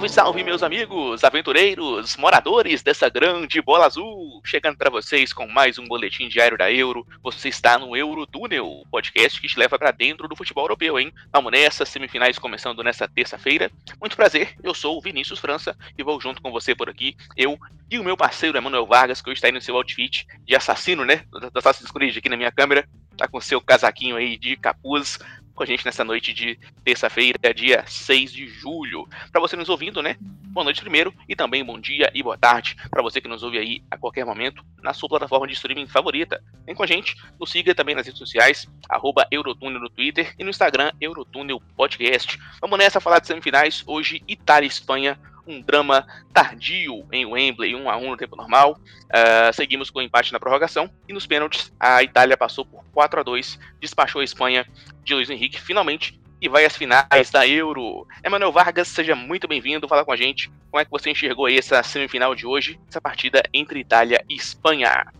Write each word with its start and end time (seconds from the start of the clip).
Salve, 0.00 0.14
salve, 0.14 0.44
meus 0.44 0.62
amigos, 0.62 1.22
aventureiros, 1.24 2.16
moradores 2.16 2.82
dessa 2.82 3.10
grande 3.10 3.60
bola 3.60 3.84
azul! 3.84 4.40
Chegando 4.46 4.78
para 4.78 4.88
vocês 4.88 5.30
com 5.30 5.46
mais 5.46 5.78
um 5.78 5.86
boletim 5.86 6.26
diário 6.26 6.56
da 6.56 6.72
Euro. 6.72 7.06
Você 7.22 7.50
está 7.50 7.78
no 7.78 7.94
Eurotúnel, 7.94 8.82
podcast 8.90 9.38
que 9.38 9.46
te 9.46 9.58
leva 9.58 9.78
para 9.78 9.90
dentro 9.90 10.26
do 10.26 10.34
futebol 10.34 10.64
europeu, 10.64 10.98
hein? 10.98 11.12
Vamos 11.30 11.52
nessa, 11.52 11.84
semifinais 11.84 12.38
começando 12.38 12.82
nessa 12.82 13.06
terça-feira. 13.06 13.70
Muito 14.00 14.16
prazer, 14.16 14.54
eu 14.62 14.72
sou 14.72 14.96
o 14.96 15.02
Vinícius 15.02 15.38
França 15.38 15.76
e 15.98 16.02
vou 16.02 16.18
junto 16.18 16.40
com 16.40 16.50
você 16.50 16.74
por 16.74 16.88
aqui, 16.88 17.14
eu 17.36 17.58
e 17.90 17.98
o 17.98 18.04
meu 18.04 18.16
parceiro 18.16 18.56
Emanuel 18.56 18.86
Vargas, 18.86 19.20
que 19.20 19.28
hoje 19.28 19.36
está 19.36 19.48
aí 19.48 19.52
no 19.52 19.60
seu 19.60 19.76
outfit 19.76 20.26
de 20.46 20.56
assassino, 20.56 21.04
né? 21.04 21.24
Do 21.30 21.58
Assassin's 21.58 21.90
Creed 21.90 22.16
aqui 22.16 22.30
na 22.30 22.38
minha 22.38 22.50
câmera. 22.50 22.88
Tá 23.18 23.28
com 23.28 23.38
seu 23.38 23.60
casaquinho 23.60 24.16
aí 24.16 24.38
de 24.38 24.56
capuz, 24.56 25.18
com 25.60 25.64
a 25.64 25.66
gente 25.66 25.84
nessa 25.84 26.02
noite 26.02 26.32
de 26.32 26.58
terça-feira, 26.82 27.52
dia 27.54 27.84
6 27.86 28.32
de 28.32 28.48
julho. 28.48 29.06
Para 29.30 29.42
você 29.42 29.56
nos 29.56 29.68
ouvindo, 29.68 30.00
né? 30.00 30.16
Boa 30.18 30.64
noite 30.64 30.80
primeiro 30.80 31.12
e 31.28 31.36
também 31.36 31.62
bom 31.62 31.78
dia 31.78 32.10
e 32.14 32.22
boa 32.22 32.38
tarde 32.38 32.74
para 32.90 33.02
você 33.02 33.20
que 33.20 33.28
nos 33.28 33.42
ouve 33.42 33.58
aí 33.58 33.82
a 33.90 33.98
qualquer 33.98 34.24
momento 34.24 34.64
na 34.82 34.94
sua 34.94 35.10
plataforma 35.10 35.46
de 35.46 35.52
streaming 35.52 35.86
favorita. 35.86 36.42
Vem 36.64 36.74
com 36.74 36.82
a 36.82 36.86
gente, 36.86 37.14
nos 37.38 37.50
siga 37.50 37.74
também 37.74 37.94
nas 37.94 38.06
redes 38.06 38.18
sociais, 38.18 38.66
arroba 38.88 39.28
Eurotúnel 39.30 39.80
no 39.80 39.90
Twitter 39.90 40.34
e 40.38 40.44
no 40.44 40.48
Instagram 40.48 40.92
Eurotúnel 40.98 41.60
Podcast. 41.76 42.38
Vamos 42.58 42.78
nessa 42.78 42.98
falar 42.98 43.18
de 43.18 43.26
semifinais, 43.26 43.84
hoje 43.86 44.22
Itália 44.26 44.66
e 44.66 44.70
Espanha, 44.70 45.20
um 45.46 45.60
drama 45.60 46.06
tardio 46.32 47.06
em 47.12 47.26
Wembley, 47.26 47.74
1 47.74 47.90
a 47.90 47.96
1 47.96 48.10
no 48.10 48.16
tempo 48.16 48.36
normal. 48.36 48.78
Uh, 49.06 49.52
seguimos 49.52 49.90
com 49.90 49.98
o 49.98 50.02
empate 50.02 50.32
na 50.32 50.40
prorrogação 50.40 50.90
e 51.08 51.12
nos 51.12 51.26
pênaltis 51.26 51.72
a 51.78 52.02
Itália 52.02 52.36
passou 52.36 52.64
por 52.64 52.84
4 52.92 53.20
a 53.20 53.22
2, 53.22 53.58
despachou 53.80 54.20
a 54.20 54.24
Espanha 54.24 54.66
de 55.02 55.14
Luiz 55.14 55.30
Henrique 55.30 55.60
finalmente 55.60 56.20
e 56.40 56.48
vai 56.48 56.64
às 56.64 56.76
finais 56.76 57.30
da 57.30 57.46
Euro. 57.46 58.06
Emanuel 58.24 58.52
Vargas, 58.52 58.88
seja 58.88 59.14
muito 59.14 59.46
bem-vindo, 59.46 59.86
fala 59.88 60.04
com 60.04 60.12
a 60.12 60.16
gente 60.16 60.50
como 60.70 60.80
é 60.80 60.84
que 60.84 60.90
você 60.90 61.10
enxergou 61.10 61.48
essa 61.48 61.82
semifinal 61.82 62.34
de 62.34 62.46
hoje, 62.46 62.80
essa 62.88 63.00
partida 63.00 63.42
entre 63.52 63.80
Itália 63.80 64.24
e 64.28 64.34
Espanha. 64.34 65.12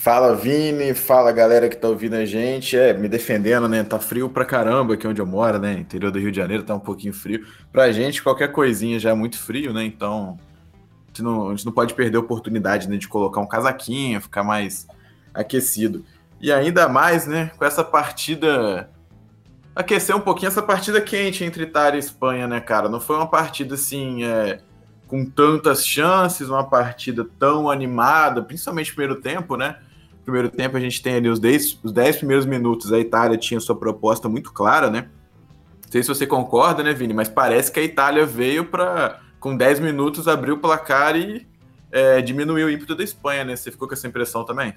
Fala 0.00 0.32
Vini, 0.32 0.94
fala 0.94 1.32
galera 1.32 1.68
que 1.68 1.76
tá 1.76 1.88
ouvindo 1.88 2.14
a 2.14 2.24
gente. 2.24 2.76
É, 2.76 2.94
me 2.94 3.08
defendendo, 3.08 3.68
né? 3.68 3.82
Tá 3.82 3.98
frio 3.98 4.28
pra 4.30 4.44
caramba 4.44 4.94
aqui 4.94 5.08
onde 5.08 5.20
eu 5.20 5.26
moro, 5.26 5.58
né? 5.58 5.72
Interior 5.72 6.12
do 6.12 6.20
Rio 6.20 6.30
de 6.30 6.36
Janeiro 6.36 6.62
tá 6.62 6.72
um 6.72 6.80
pouquinho 6.80 7.12
frio. 7.12 7.44
Pra 7.72 7.90
gente, 7.90 8.22
qualquer 8.22 8.52
coisinha 8.52 9.00
já 9.00 9.10
é 9.10 9.14
muito 9.14 9.36
frio, 9.36 9.72
né? 9.72 9.84
Então, 9.84 10.38
a 10.80 11.08
gente 11.08 11.22
não, 11.22 11.48
a 11.48 11.50
gente 11.50 11.66
não 11.66 11.72
pode 11.72 11.94
perder 11.94 12.16
a 12.16 12.20
oportunidade 12.20 12.88
né, 12.88 12.96
de 12.96 13.08
colocar 13.08 13.40
um 13.40 13.46
casaquinho, 13.46 14.20
ficar 14.20 14.44
mais 14.44 14.86
aquecido. 15.34 16.04
E 16.40 16.52
ainda 16.52 16.88
mais, 16.88 17.26
né? 17.26 17.50
Com 17.58 17.64
essa 17.64 17.82
partida. 17.82 18.88
Aquecer 19.74 20.14
um 20.14 20.20
pouquinho 20.20 20.48
essa 20.48 20.62
partida 20.62 21.00
quente 21.00 21.42
entre 21.42 21.64
Itália 21.64 21.96
e 21.96 22.00
Espanha, 22.00 22.46
né, 22.46 22.60
cara? 22.60 22.88
Não 22.88 23.00
foi 23.00 23.16
uma 23.16 23.28
partida 23.28 23.74
assim. 23.74 24.22
É 24.22 24.60
com 25.08 25.24
tantas 25.24 25.86
chances, 25.86 26.50
uma 26.50 26.62
partida 26.62 27.26
tão 27.38 27.70
animada, 27.70 28.42
principalmente 28.42 28.94
primeiro 28.94 29.20
tempo, 29.20 29.56
né? 29.56 29.76
Primeiro 30.28 30.50
tempo 30.50 30.76
a 30.76 30.80
gente 30.80 31.00
tem 31.00 31.14
ali 31.14 31.26
os 31.30 31.40
10, 31.40 31.80
os 31.82 31.90
10 31.90 32.18
primeiros 32.18 32.44
minutos, 32.44 32.92
a 32.92 32.98
Itália 32.98 33.38
tinha 33.38 33.58
sua 33.60 33.74
proposta 33.74 34.28
muito 34.28 34.52
clara, 34.52 34.90
né? 34.90 35.08
Não 35.82 35.90
sei 35.90 36.02
se 36.02 36.08
você 36.10 36.26
concorda, 36.26 36.82
né, 36.82 36.92
Vini? 36.92 37.14
Mas 37.14 37.30
parece 37.30 37.72
que 37.72 37.80
a 37.80 37.82
Itália 37.82 38.26
veio 38.26 38.66
para, 38.66 39.22
com 39.40 39.56
10 39.56 39.80
minutos, 39.80 40.28
abrir 40.28 40.52
o 40.52 40.58
placar 40.58 41.16
e 41.16 41.46
é, 41.90 42.20
diminuir 42.20 42.64
o 42.64 42.68
ímpeto 42.68 42.94
da 42.94 43.02
Espanha, 43.02 43.42
né? 43.42 43.56
Você 43.56 43.70
ficou 43.70 43.88
com 43.88 43.94
essa 43.94 44.06
impressão 44.06 44.44
também? 44.44 44.74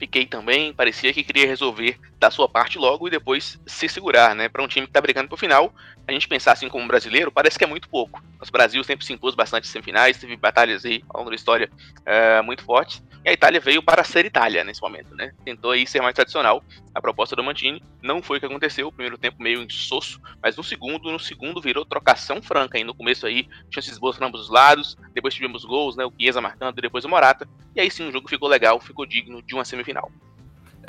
Piquei 0.00 0.24
também, 0.24 0.72
parecia 0.72 1.12
que 1.12 1.22
queria 1.22 1.46
resolver 1.46 2.00
da 2.18 2.30
sua 2.30 2.48
parte 2.48 2.78
logo 2.78 3.06
e 3.06 3.10
depois 3.10 3.60
se 3.66 3.86
segurar, 3.86 4.34
né? 4.34 4.48
Para 4.48 4.62
um 4.62 4.66
time 4.66 4.86
que 4.86 4.92
tá 4.94 5.00
brigando 5.00 5.28
pro 5.28 5.36
final, 5.36 5.74
a 6.08 6.12
gente 6.12 6.26
pensar 6.26 6.52
assim 6.52 6.70
como 6.70 6.88
brasileiro, 6.88 7.30
parece 7.30 7.58
que 7.58 7.64
é 7.64 7.66
muito 7.66 7.86
pouco. 7.86 8.22
O 8.40 8.50
Brasil 8.50 8.82
sempre 8.82 9.04
se 9.04 9.12
impôs 9.12 9.34
bastante 9.34 9.68
em 9.68 9.70
semifinais, 9.70 10.16
teve 10.16 10.36
batalhas 10.36 10.86
aí 10.86 11.04
ao 11.10 11.18
longo 11.18 11.28
da 11.28 11.36
história 11.36 11.70
é, 12.06 12.40
muito 12.40 12.64
fortes. 12.64 13.02
E 13.22 13.28
a 13.28 13.32
Itália 13.34 13.60
veio 13.60 13.82
para 13.82 14.02
ser 14.02 14.24
Itália 14.24 14.64
nesse 14.64 14.80
momento, 14.80 15.14
né? 15.14 15.34
Tentou 15.44 15.72
aí 15.72 15.86
ser 15.86 16.00
mais 16.00 16.14
tradicional. 16.14 16.64
A 16.94 17.00
proposta 17.00 17.36
do 17.36 17.44
Mantini 17.44 17.82
não 18.02 18.22
foi 18.22 18.38
o 18.38 18.40
que 18.40 18.46
aconteceu. 18.46 18.88
O 18.88 18.92
primeiro 18.92 19.18
tempo 19.18 19.42
meio 19.42 19.62
insosso, 19.62 20.18
mas 20.42 20.56
no 20.56 20.64
segundo, 20.64 21.12
no 21.12 21.20
segundo 21.20 21.60
virou 21.60 21.84
trocação 21.84 22.40
franca. 22.40 22.78
E 22.78 22.84
no 22.84 22.94
começo 22.94 23.26
aí, 23.26 23.46
chances 23.70 23.98
boas 23.98 24.16
para 24.16 24.26
ambos 24.26 24.40
os 24.40 24.48
lados. 24.48 24.96
Depois 25.12 25.34
tivemos 25.34 25.66
gols, 25.66 25.96
né? 25.96 26.04
O 26.06 26.12
Chiesa 26.18 26.40
marcando 26.40 26.80
depois 26.80 27.04
o 27.04 27.10
Morata. 27.10 27.46
E 27.76 27.80
aí 27.80 27.90
sim 27.90 28.08
o 28.08 28.12
jogo 28.12 28.28
ficou 28.28 28.48
legal, 28.48 28.80
ficou 28.80 29.04
digno 29.04 29.42
de 29.42 29.54
uma 29.54 29.66
semifinal. 29.66 29.89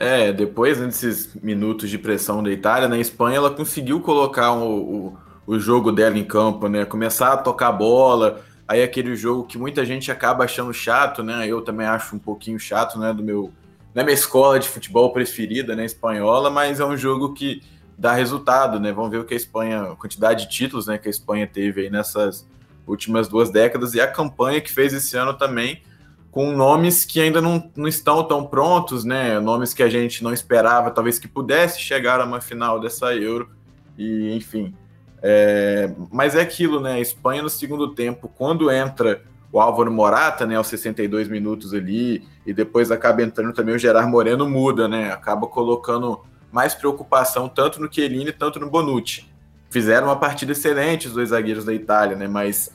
É, 0.03 0.34
depois 0.34 0.79
né, 0.79 0.88
desses 0.88 1.35
minutos 1.35 1.89
de 1.89 1.97
pressão 1.97 2.41
da 2.41 2.51
Itália, 2.51 2.88
na 2.88 2.97
Espanha 2.97 3.38
ela 3.38 3.51
conseguiu 3.51 4.00
colocar 4.00 4.51
o, 4.53 4.79
o, 4.79 5.17
o 5.45 5.59
jogo 5.59 5.91
dela 5.91 6.17
em 6.17 6.23
campo, 6.23 6.67
né? 6.67 6.85
Começar 6.85 7.34
a 7.34 7.38
tocar 7.38 7.72
bola, 7.72 8.41
aí 8.67 8.81
aquele 8.81 9.16
jogo 9.16 9.44
que 9.44 9.57
muita 9.57 9.85
gente 9.85 10.12
acaba 10.12 10.45
achando 10.45 10.73
chato, 10.73 11.22
né? 11.22 11.45
Eu 11.45 11.62
também 11.62 11.85
acho 11.85 12.16
um 12.16 12.19
pouquinho 12.19 12.59
chato, 12.59 12.97
né? 12.97 13.13
Do 13.13 13.22
meu, 13.22 13.51
é 13.94 14.03
minha 14.03 14.13
escola 14.13 14.59
de 14.59 14.67
futebol 14.67 15.12
preferida, 15.13 15.75
né? 15.75 15.85
Espanhola, 15.85 16.50
mas 16.50 16.79
é 16.79 16.85
um 16.85 16.97
jogo 16.97 17.33
que 17.33 17.62
dá 17.95 18.13
resultado, 18.13 18.79
né? 18.79 18.91
Vamos 18.91 19.12
ver 19.12 19.19
o 19.19 19.23
que 19.23 19.35
a 19.35 19.38
Espanha, 19.38 19.83
a 19.83 19.95
quantidade 19.95 20.45
de 20.45 20.51
títulos, 20.51 20.88
né? 20.88 20.97
Que 20.97 21.09
a 21.09 21.12
Espanha 21.12 21.45
teve 21.45 21.81
aí 21.81 21.89
nessas 21.91 22.47
últimas 22.88 23.28
duas 23.28 23.51
décadas 23.51 23.94
e 23.94 24.01
a 24.01 24.07
campanha 24.07 24.59
que 24.59 24.72
fez 24.72 24.94
esse 24.94 25.16
ano 25.16 25.35
também 25.35 25.83
com 26.31 26.53
nomes 26.53 27.03
que 27.03 27.19
ainda 27.19 27.42
não, 27.42 27.69
não 27.75 27.88
estão 27.88 28.24
tão 28.24 28.46
prontos, 28.46 29.03
né? 29.03 29.40
Nomes 29.40 29.74
que 29.74 29.84
a 29.84 29.90
gente 29.90 30.24
não 30.24 30.34
esperava, 30.34 30.90
talvez 30.90 31.19
que 31.19 31.28
pudesse 31.28 31.80
chegar 31.81 32.22
a 32.22 32.25
uma 32.25 32.40
final 32.40 32.80
dessa 32.80 33.14
Euro. 33.14 33.50
E, 33.97 34.34
enfim. 34.34 34.74
É... 35.22 35.94
Mas 36.09 36.34
é 36.34 36.42
aquilo, 36.42 36.80
né? 36.80 36.94
A 36.94 37.00
Espanha 37.00 37.44
no 37.44 37.50
segundo 37.50 37.90
tempo, 37.90 38.30
quando 38.30 38.72
entra 38.72 39.22
o 39.52 39.59
Álvaro 39.59 39.92
Morata, 39.92 40.46
né, 40.46 40.56
aos 40.56 40.68
62 40.68 41.28
minutos 41.28 41.74
ali, 41.74 42.25
e 42.46 42.53
depois 42.53 42.90
acaba 42.90 43.22
entrando 43.22 43.53
também 43.53 43.75
o 43.75 43.78
Gerard 43.78 44.09
Moreno, 44.09 44.50
muda, 44.50 44.88
né? 44.88 45.12
Acaba 45.12 45.46
colocando 45.46 46.22
mais 46.50 46.74
preocupação 46.74 47.50
tanto 47.50 47.81
no 47.81 47.92
Chiellini, 47.92 48.31
tanto 48.31 48.59
no 48.59 48.69
Bonucci. 48.69 49.30
Fizeram 49.69 50.08
uma 50.08 50.16
partida 50.16 50.53
excelente 50.53 51.08
os 51.08 51.13
dois 51.13 51.30
zagueiros 51.30 51.66
da 51.66 51.74
Itália, 51.74 52.16
né? 52.16 52.28
Mas 52.28 52.72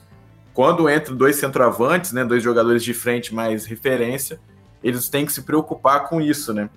quando 0.57 0.89
entram 0.89 1.15
dois 1.15 1.37
centroavantes, 1.37 2.13
né, 2.13 2.25
dois 2.25 2.43
jogadores 2.43 2.83
de 2.83 2.95
frente 2.95 3.35
mais 3.35 3.67
referência, 3.67 4.41
eles 4.83 5.07
têm 5.07 5.27
que 5.27 5.33
se 5.33 5.43
preocupar 5.43 6.09
com 6.09 6.19
isso, 6.19 6.55
né? 6.55 6.71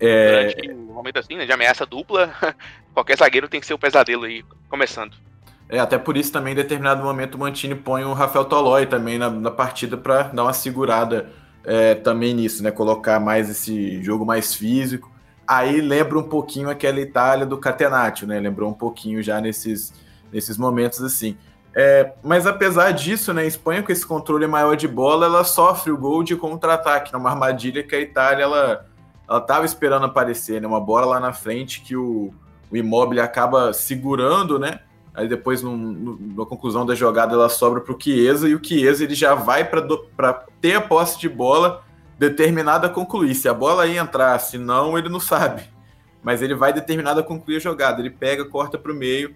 É... 0.00 0.46
Durante 0.46 0.70
um 0.70 0.94
momento 0.94 1.18
assim, 1.18 1.36
né, 1.36 1.44
de 1.44 1.52
ameaça 1.52 1.84
dupla, 1.84 2.32
qualquer 2.94 3.18
zagueiro 3.18 3.50
tem 3.50 3.60
que 3.60 3.66
ser 3.66 3.74
o 3.74 3.78
pesadelo 3.78 4.24
aí, 4.24 4.42
começando. 4.70 5.14
É, 5.68 5.78
até 5.78 5.98
por 5.98 6.16
isso 6.16 6.32
também, 6.32 6.54
em 6.54 6.56
determinado 6.56 7.02
momento, 7.02 7.34
o 7.34 7.38
Mantini 7.38 7.74
põe 7.74 8.02
o 8.02 8.14
Rafael 8.14 8.46
Tolói 8.46 8.86
também 8.86 9.18
na, 9.18 9.28
na 9.28 9.50
partida 9.50 9.98
para 9.98 10.22
dar 10.28 10.44
uma 10.44 10.54
segurada 10.54 11.30
é, 11.64 11.96
também 11.96 12.32
nisso, 12.32 12.62
né? 12.62 12.70
Colocar 12.70 13.20
mais 13.20 13.50
esse 13.50 14.02
jogo 14.02 14.24
mais 14.24 14.54
físico. 14.54 15.12
Aí 15.46 15.82
lembra 15.82 16.18
um 16.18 16.22
pouquinho 16.22 16.70
aquela 16.70 16.98
Itália 16.98 17.44
do 17.44 17.58
Catenaccio, 17.58 18.26
né? 18.26 18.40
Lembrou 18.40 18.70
um 18.70 18.74
pouquinho 18.74 19.22
já 19.22 19.38
nesses, 19.38 19.92
nesses 20.32 20.56
momentos 20.56 21.02
assim. 21.02 21.36
É, 21.78 22.14
mas 22.22 22.46
apesar 22.46 22.92
disso, 22.92 23.34
né, 23.34 23.42
a 23.42 23.44
Espanha 23.44 23.82
com 23.82 23.92
esse 23.92 24.06
controle 24.06 24.46
maior 24.46 24.74
de 24.76 24.88
bola, 24.88 25.26
ela 25.26 25.44
sofre 25.44 25.92
o 25.92 25.98
gol 25.98 26.22
de 26.22 26.34
contra-ataque, 26.34 27.12
numa 27.12 27.28
armadilha 27.28 27.82
que 27.82 27.94
a 27.94 28.00
Itália 28.00 28.44
ela 28.44 28.86
ela 29.28 29.64
esperando 29.64 30.06
aparecer, 30.06 30.58
né, 30.58 30.66
uma 30.66 30.80
bola 30.80 31.04
lá 31.04 31.20
na 31.20 31.34
frente 31.34 31.82
que 31.82 31.94
o, 31.94 32.32
o 32.70 32.76
Immobile 32.76 33.20
acaba 33.20 33.74
segurando, 33.74 34.58
né? 34.58 34.80
Aí 35.12 35.28
depois, 35.28 35.62
no, 35.62 35.76
no, 35.76 36.18
na 36.34 36.46
conclusão 36.46 36.86
da 36.86 36.94
jogada, 36.94 37.34
ela 37.34 37.48
sobra 37.50 37.80
para 37.82 37.94
o 37.94 38.00
Chiesa 38.00 38.48
e 38.48 38.54
o 38.54 38.64
Chiesa 38.64 39.04
ele 39.04 39.14
já 39.14 39.34
vai 39.34 39.62
para 39.62 40.44
ter 40.60 40.76
a 40.76 40.80
posse 40.80 41.18
de 41.18 41.28
bola 41.28 41.82
determinada 42.18 42.86
a 42.86 42.90
concluir. 42.90 43.34
Se 43.34 43.48
a 43.48 43.54
bola 43.54 43.86
ia 43.86 44.00
entrar, 44.00 44.38
se 44.38 44.56
não, 44.56 44.96
ele 44.96 45.08
não 45.08 45.20
sabe. 45.20 45.62
Mas 46.22 46.40
ele 46.40 46.54
vai 46.54 46.72
determinado 46.72 47.20
a 47.20 47.22
concluir 47.22 47.56
a 47.56 47.60
jogada. 47.60 48.00
Ele 48.00 48.10
pega, 48.10 48.44
corta 48.44 48.78
para 48.78 48.92
o 48.92 48.94
meio 48.94 49.34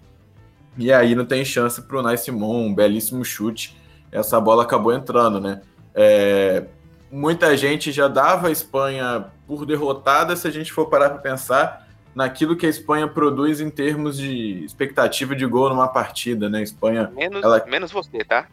e 0.77 0.91
aí 0.91 1.15
não 1.15 1.25
tem 1.25 1.43
chance 1.43 1.81
para 1.81 1.97
o 1.97 2.01
Nai 2.01 2.17
Simon, 2.17 2.67
um 2.67 2.73
belíssimo 2.73 3.23
chute. 3.23 3.77
Essa 4.11 4.39
bola 4.39 4.63
acabou 4.63 4.93
entrando, 4.93 5.39
né? 5.39 5.61
É, 5.93 6.65
muita 7.11 7.55
gente 7.57 7.91
já 7.91 8.07
dava 8.07 8.47
a 8.47 8.51
Espanha 8.51 9.25
por 9.45 9.65
derrotada 9.65 10.35
se 10.35 10.47
a 10.47 10.51
gente 10.51 10.71
for 10.71 10.87
parar 10.87 11.09
para 11.09 11.19
pensar 11.19 11.87
naquilo 12.15 12.55
que 12.55 12.65
a 12.65 12.69
Espanha 12.69 13.07
produz 13.07 13.61
em 13.61 13.69
termos 13.69 14.17
de 14.17 14.63
expectativa 14.63 15.35
de 15.35 15.45
gol 15.45 15.69
numa 15.69 15.87
partida, 15.87 16.49
né? 16.49 16.61
Espanha. 16.61 17.11
Menos, 17.13 17.43
ela... 17.43 17.65
menos 17.65 17.91
você, 17.91 18.23
tá? 18.23 18.47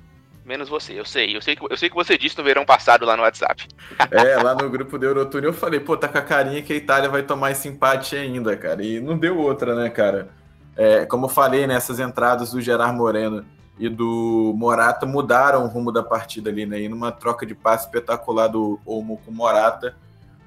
Menos 0.44 0.68
você, 0.68 0.98
eu 0.98 1.04
sei. 1.04 1.36
Eu 1.36 1.42
sei 1.42 1.54
que, 1.54 1.62
eu 1.70 1.76
sei 1.76 1.90
que 1.90 1.94
você 1.94 2.16
disse 2.16 2.38
no 2.38 2.44
verão 2.44 2.64
passado 2.64 3.04
lá 3.04 3.16
no 3.16 3.22
WhatsApp. 3.22 3.66
É, 4.10 4.36
lá 4.36 4.54
no 4.54 4.70
grupo 4.70 4.98
do 4.98 5.04
Eurotour 5.04 5.44
eu 5.44 5.52
falei, 5.52 5.78
pô, 5.80 5.96
tá 5.96 6.08
com 6.08 6.18
a 6.18 6.22
carinha 6.22 6.62
que 6.62 6.72
a 6.72 6.76
Itália 6.76 7.08
vai 7.08 7.22
tomar 7.22 7.50
esse 7.50 7.68
empate 7.68 8.16
ainda, 8.16 8.56
cara. 8.56 8.82
E 8.82 9.00
não 9.00 9.18
deu 9.18 9.36
outra, 9.36 9.74
né, 9.74 9.90
cara? 9.90 10.30
É, 10.78 11.04
como 11.04 11.24
eu 11.24 11.28
falei, 11.28 11.66
né, 11.66 11.76
entradas 11.98 12.52
do 12.52 12.60
Gerard 12.60 12.96
Moreno 12.96 13.44
e 13.76 13.88
do 13.88 14.54
Morata 14.56 15.04
mudaram 15.04 15.64
o 15.64 15.66
rumo 15.66 15.90
da 15.90 16.04
partida 16.04 16.50
ali, 16.50 16.64
né? 16.64 16.80
E 16.80 16.88
numa 16.88 17.10
troca 17.10 17.44
de 17.44 17.52
passe 17.52 17.86
espetacular 17.86 18.46
do 18.46 18.78
Olmo 18.86 19.20
com 19.24 19.32
o 19.32 19.34
Morata, 19.34 19.96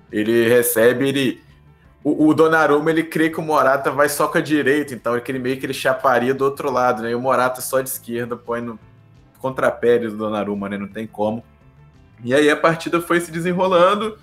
ele 0.10 0.48
recebe, 0.48 1.10
ele 1.10 1.44
o, 2.02 2.28
o 2.28 2.34
Donnarumma, 2.34 2.90
ele 2.90 3.04
crê 3.04 3.30
que 3.30 3.40
o 3.40 3.44
Morata 3.44 3.92
vai 3.92 4.08
só 4.08 4.26
com 4.26 4.38
a 4.38 4.42
direita, 4.42 4.94
então 4.94 5.16
ele 5.16 5.40
meio 5.40 5.60
que 5.60 5.66
ele 5.66 5.74
chaparia 5.74 6.34
do 6.34 6.46
outro 6.46 6.72
lado, 6.72 7.04
né? 7.04 7.12
E 7.12 7.16
o 7.16 7.20
Morata 7.20 7.60
só 7.60 7.82
de 7.82 7.90
esquerda 7.90 8.38
põe 8.38 8.62
no 8.62 8.80
contrapé 9.40 10.00
do 10.00 10.16
Donnarumma, 10.16 10.70
né? 10.70 10.78
Não 10.78 10.88
tem 10.88 11.06
como. 11.06 11.44
E 12.24 12.34
aí 12.34 12.50
a 12.50 12.56
partida 12.56 13.02
foi 13.02 13.20
se 13.20 13.32
desenrolando, 13.32 14.18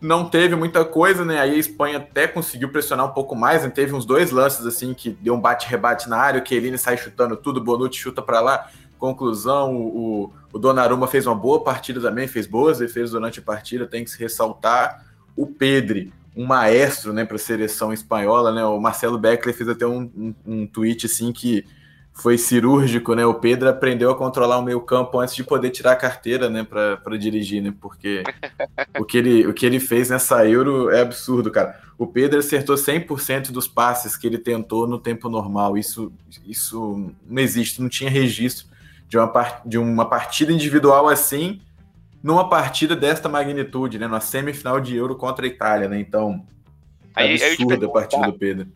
não 0.00 0.28
teve 0.28 0.56
muita 0.56 0.84
coisa, 0.84 1.24
né? 1.24 1.40
Aí 1.40 1.52
a 1.52 1.58
Espanha 1.58 1.98
até 1.98 2.26
conseguiu 2.26 2.70
pressionar 2.70 3.06
um 3.06 3.12
pouco 3.12 3.36
mais, 3.36 3.62
né? 3.62 3.68
teve 3.68 3.94
uns 3.94 4.06
dois 4.06 4.30
lances 4.30 4.64
assim 4.66 4.94
que 4.94 5.10
deu 5.10 5.34
um 5.34 5.40
bate-rebate 5.40 6.08
na 6.08 6.16
área, 6.16 6.42
o 6.42 6.46
Chiellini 6.46 6.78
sai 6.78 6.96
chutando 6.96 7.36
tudo, 7.36 7.62
Bonucci 7.62 7.98
chuta 7.98 8.22
para 8.22 8.40
lá. 8.40 8.70
Conclusão, 8.98 9.76
o, 9.76 10.32
o 10.52 10.58
Donnarumma 10.58 11.06
fez 11.06 11.26
uma 11.26 11.34
boa 11.34 11.62
partida 11.62 12.00
também, 12.00 12.28
fez 12.28 12.46
boas 12.46 12.78
defesas 12.78 13.12
durante 13.12 13.40
a 13.40 13.42
partida, 13.42 13.86
tem 13.86 14.04
que 14.04 14.10
se 14.10 14.18
ressaltar. 14.18 15.06
O 15.36 15.46
Pedri, 15.46 16.12
um 16.36 16.46
maestro 16.46 17.12
né, 17.12 17.24
para 17.24 17.36
a 17.36 17.38
seleção 17.38 17.92
espanhola, 17.92 18.52
né? 18.52 18.64
O 18.64 18.78
Marcelo 18.78 19.18
Beckler 19.18 19.54
fez 19.54 19.68
até 19.68 19.86
um, 19.86 20.10
um, 20.16 20.34
um, 20.46 20.66
tweet 20.66 21.06
assim 21.06 21.32
que 21.32 21.64
foi 22.20 22.36
cirúrgico, 22.36 23.14
né? 23.14 23.24
O 23.24 23.34
Pedro 23.34 23.68
aprendeu 23.68 24.10
a 24.10 24.14
controlar 24.14 24.58
o 24.58 24.62
meio 24.62 24.80
campo 24.80 25.18
antes 25.18 25.34
de 25.34 25.42
poder 25.42 25.70
tirar 25.70 25.92
a 25.92 25.96
carteira, 25.96 26.50
né, 26.50 26.62
para 26.64 27.16
dirigir, 27.16 27.62
né? 27.62 27.74
Porque 27.80 28.22
o 28.98 29.04
que, 29.04 29.16
ele, 29.16 29.46
o 29.46 29.54
que 29.54 29.64
ele 29.64 29.80
fez 29.80 30.10
nessa 30.10 30.46
Euro 30.46 30.90
é 30.90 31.00
absurdo, 31.00 31.50
cara. 31.50 31.80
O 31.96 32.06
Pedro 32.06 32.38
acertou 32.38 32.76
100% 32.76 33.50
dos 33.50 33.66
passes 33.66 34.16
que 34.16 34.26
ele 34.26 34.38
tentou 34.38 34.86
no 34.86 34.98
tempo 34.98 35.28
normal. 35.28 35.76
Isso, 35.76 36.12
isso 36.46 37.10
não 37.26 37.42
existe, 37.42 37.80
não 37.80 37.88
tinha 37.88 38.10
registro 38.10 38.66
de 39.08 39.18
uma, 39.18 39.60
de 39.64 39.78
uma 39.78 40.04
partida 40.04 40.52
individual 40.52 41.08
assim 41.08 41.60
numa 42.22 42.48
partida 42.48 42.94
desta 42.94 43.28
magnitude, 43.28 43.98
né? 43.98 44.06
Na 44.06 44.20
semifinal 44.20 44.78
de 44.78 44.94
Euro 44.94 45.16
contra 45.16 45.46
a 45.46 45.48
Itália, 45.48 45.88
né? 45.88 45.98
Então, 45.98 46.44
aí, 47.14 47.42
absurda 47.42 47.86
a 47.86 47.88
partida 47.88 48.26
do 48.26 48.32
Pedro. 48.34 48.68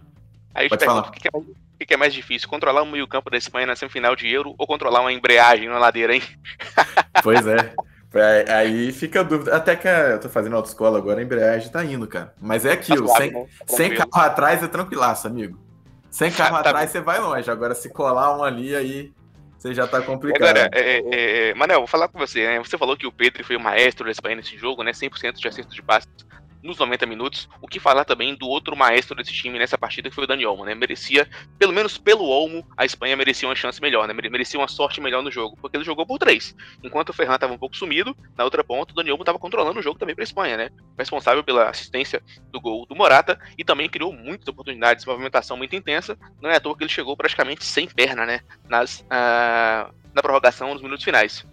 Aí 0.54 0.68
Pode 0.68 0.84
falar. 0.84 1.08
O 1.08 1.10
que, 1.10 1.28
é, 1.28 1.30
o 1.36 1.86
que 1.86 1.94
é 1.94 1.96
mais 1.96 2.14
difícil? 2.14 2.48
Controlar 2.48 2.82
o 2.82 2.86
meio-campo 2.86 3.28
da 3.28 3.36
Espanha 3.36 3.66
na 3.66 3.76
semifinal 3.76 4.14
de 4.14 4.28
Euro 4.28 4.54
ou 4.56 4.66
controlar 4.66 5.00
uma 5.00 5.12
embreagem 5.12 5.68
na 5.68 5.78
ladeira, 5.78 6.14
hein? 6.14 6.22
Pois 7.22 7.46
é. 7.46 7.74
Aí 8.48 8.92
fica 8.92 9.20
a 9.20 9.22
dúvida. 9.22 9.56
Até 9.56 9.74
que 9.74 9.88
eu 9.88 10.20
tô 10.20 10.28
fazendo 10.28 10.54
autoescola 10.56 10.98
agora, 10.98 11.20
a 11.20 11.22
embreagem 11.22 11.70
tá 11.70 11.84
indo, 11.84 12.06
cara. 12.06 12.32
Mas 12.40 12.64
é 12.64 12.72
aquilo, 12.72 13.08
tá 13.08 13.16
sem, 13.16 13.32
né? 13.32 13.46
Tá 13.66 13.76
sem 13.76 13.94
carro 13.94 14.10
atrás 14.14 14.62
é 14.62 14.68
tranquilaço, 14.68 15.26
amigo. 15.26 15.58
Sem 16.10 16.30
carro 16.32 16.62
tá 16.62 16.70
atrás 16.70 16.86
bem. 16.86 16.88
você 16.92 17.00
vai 17.00 17.18
longe. 17.18 17.50
Agora, 17.50 17.74
se 17.74 17.88
colar 17.88 18.36
um 18.36 18.44
ali, 18.44 18.76
aí 18.76 19.12
você 19.58 19.74
já 19.74 19.86
tá 19.86 20.00
complicado. 20.00 20.42
Agora, 20.42 20.70
é, 20.72 21.00
é, 21.00 21.48
é, 21.50 21.54
Manel, 21.54 21.78
vou 21.78 21.86
falar 21.88 22.06
com 22.06 22.18
você, 22.18 22.46
né? 22.46 22.58
Você 22.58 22.78
falou 22.78 22.96
que 22.96 23.06
o 23.06 23.12
Pedro 23.12 23.42
foi 23.42 23.56
o 23.56 23.60
maestro 23.60 24.04
da 24.04 24.12
Espanha 24.12 24.36
nesse 24.36 24.56
jogo, 24.56 24.82
né? 24.84 24.92
100% 24.92 25.40
de 25.40 25.48
acerto 25.48 25.74
de 25.74 25.82
passes 25.82 26.08
nos 26.64 26.78
90 26.78 27.04
minutos. 27.06 27.48
O 27.60 27.68
que 27.68 27.78
falar 27.78 28.04
também 28.04 28.34
do 28.34 28.48
outro 28.48 28.74
maestro 28.74 29.14
desse 29.14 29.32
time 29.32 29.58
nessa 29.58 29.76
partida, 29.76 30.08
que 30.08 30.14
foi 30.14 30.24
o 30.24 30.26
Dani 30.26 30.46
Olmo, 30.46 30.64
né? 30.64 30.74
Merecia, 30.74 31.28
pelo 31.58 31.72
menos 31.72 31.98
pelo 31.98 32.24
Olmo, 32.24 32.66
a 32.76 32.84
Espanha 32.84 33.14
merecia 33.16 33.46
uma 33.46 33.54
chance 33.54 33.80
melhor, 33.80 34.08
né? 34.08 34.14
Merecia 34.14 34.58
uma 34.58 34.66
sorte 34.66 35.00
melhor 35.00 35.22
no 35.22 35.30
jogo, 35.30 35.56
porque 35.60 35.76
ele 35.76 35.84
jogou 35.84 36.06
por 36.06 36.18
três. 36.18 36.56
Enquanto 36.82 37.10
o 37.10 37.12
Ferran 37.12 37.34
estava 37.34 37.52
um 37.52 37.58
pouco 37.58 37.76
sumido, 37.76 38.16
na 38.36 38.44
outra 38.44 38.64
ponta, 38.64 38.92
o 38.92 38.96
Dani 38.96 39.10
Olmo 39.10 39.22
estava 39.22 39.38
controlando 39.38 39.78
o 39.78 39.82
jogo 39.82 39.98
também 39.98 40.14
para 40.14 40.22
a 40.22 40.26
Espanha, 40.26 40.56
né? 40.56 40.70
Responsável 40.98 41.44
pela 41.44 41.68
assistência 41.68 42.22
do 42.50 42.60
gol 42.60 42.86
do 42.86 42.96
Morata 42.96 43.38
e 43.58 43.62
também 43.62 43.88
criou 43.88 44.12
muitas 44.12 44.48
oportunidades, 44.48 45.04
movimentação 45.04 45.56
muito 45.56 45.76
intensa. 45.76 46.16
Não 46.40 46.50
é 46.50 46.56
à 46.56 46.60
toa 46.60 46.76
que 46.76 46.82
ele 46.82 46.90
chegou 46.90 47.14
praticamente 47.16 47.64
sem 47.64 47.86
perna, 47.86 48.24
né? 48.24 48.40
Nas, 48.68 49.00
uh, 49.00 49.92
na 50.14 50.22
prorrogação 50.22 50.72
nos 50.72 50.82
minutos 50.82 51.04
finais. 51.04 51.46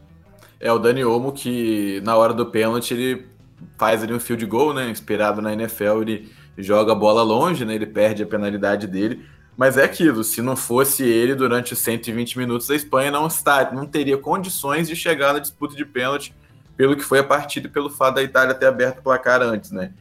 É, 0.59 0.71
o 0.71 0.77
Dani 0.77 1.03
Olmo 1.03 1.31
que 1.31 1.99
na 2.01 2.15
hora 2.15 2.35
do 2.35 2.45
pênalti 2.45 2.93
ele 2.93 3.30
faz 3.77 4.03
ali 4.03 4.13
um 4.13 4.19
field 4.19 4.45
goal, 4.45 4.73
né? 4.73 4.89
Inspirado 4.89 5.41
na 5.41 5.53
NFL, 5.53 6.01
ele 6.01 6.31
joga 6.57 6.91
a 6.91 6.95
bola 6.95 7.23
longe, 7.23 7.65
né? 7.65 7.75
Ele 7.75 7.85
perde 7.85 8.23
a 8.23 8.25
penalidade 8.25 8.87
dele. 8.87 9.25
Mas 9.57 9.77
é 9.77 9.83
aquilo, 9.83 10.23
se 10.23 10.41
não 10.41 10.55
fosse 10.55 11.03
ele 11.03 11.35
durante 11.35 11.73
os 11.73 11.79
120 11.79 12.37
minutos, 12.37 12.69
a 12.71 12.75
Espanha 12.75 13.11
não, 13.11 13.27
está, 13.27 13.71
não 13.71 13.85
teria 13.85 14.17
condições 14.17 14.87
de 14.87 14.95
chegar 14.95 15.33
na 15.33 15.39
disputa 15.39 15.75
de 15.75 15.85
pênalti, 15.85 16.33
pelo 16.75 16.95
que 16.95 17.03
foi 17.03 17.19
a 17.19 17.23
partida 17.23 17.67
e 17.67 17.69
pelo 17.69 17.89
fato 17.89 18.15
da 18.15 18.23
Itália 18.23 18.55
ter 18.55 18.65
aberto 18.65 18.99
o 18.99 19.03
placar 19.03 19.41
antes, 19.41 19.71
né? 19.71 19.93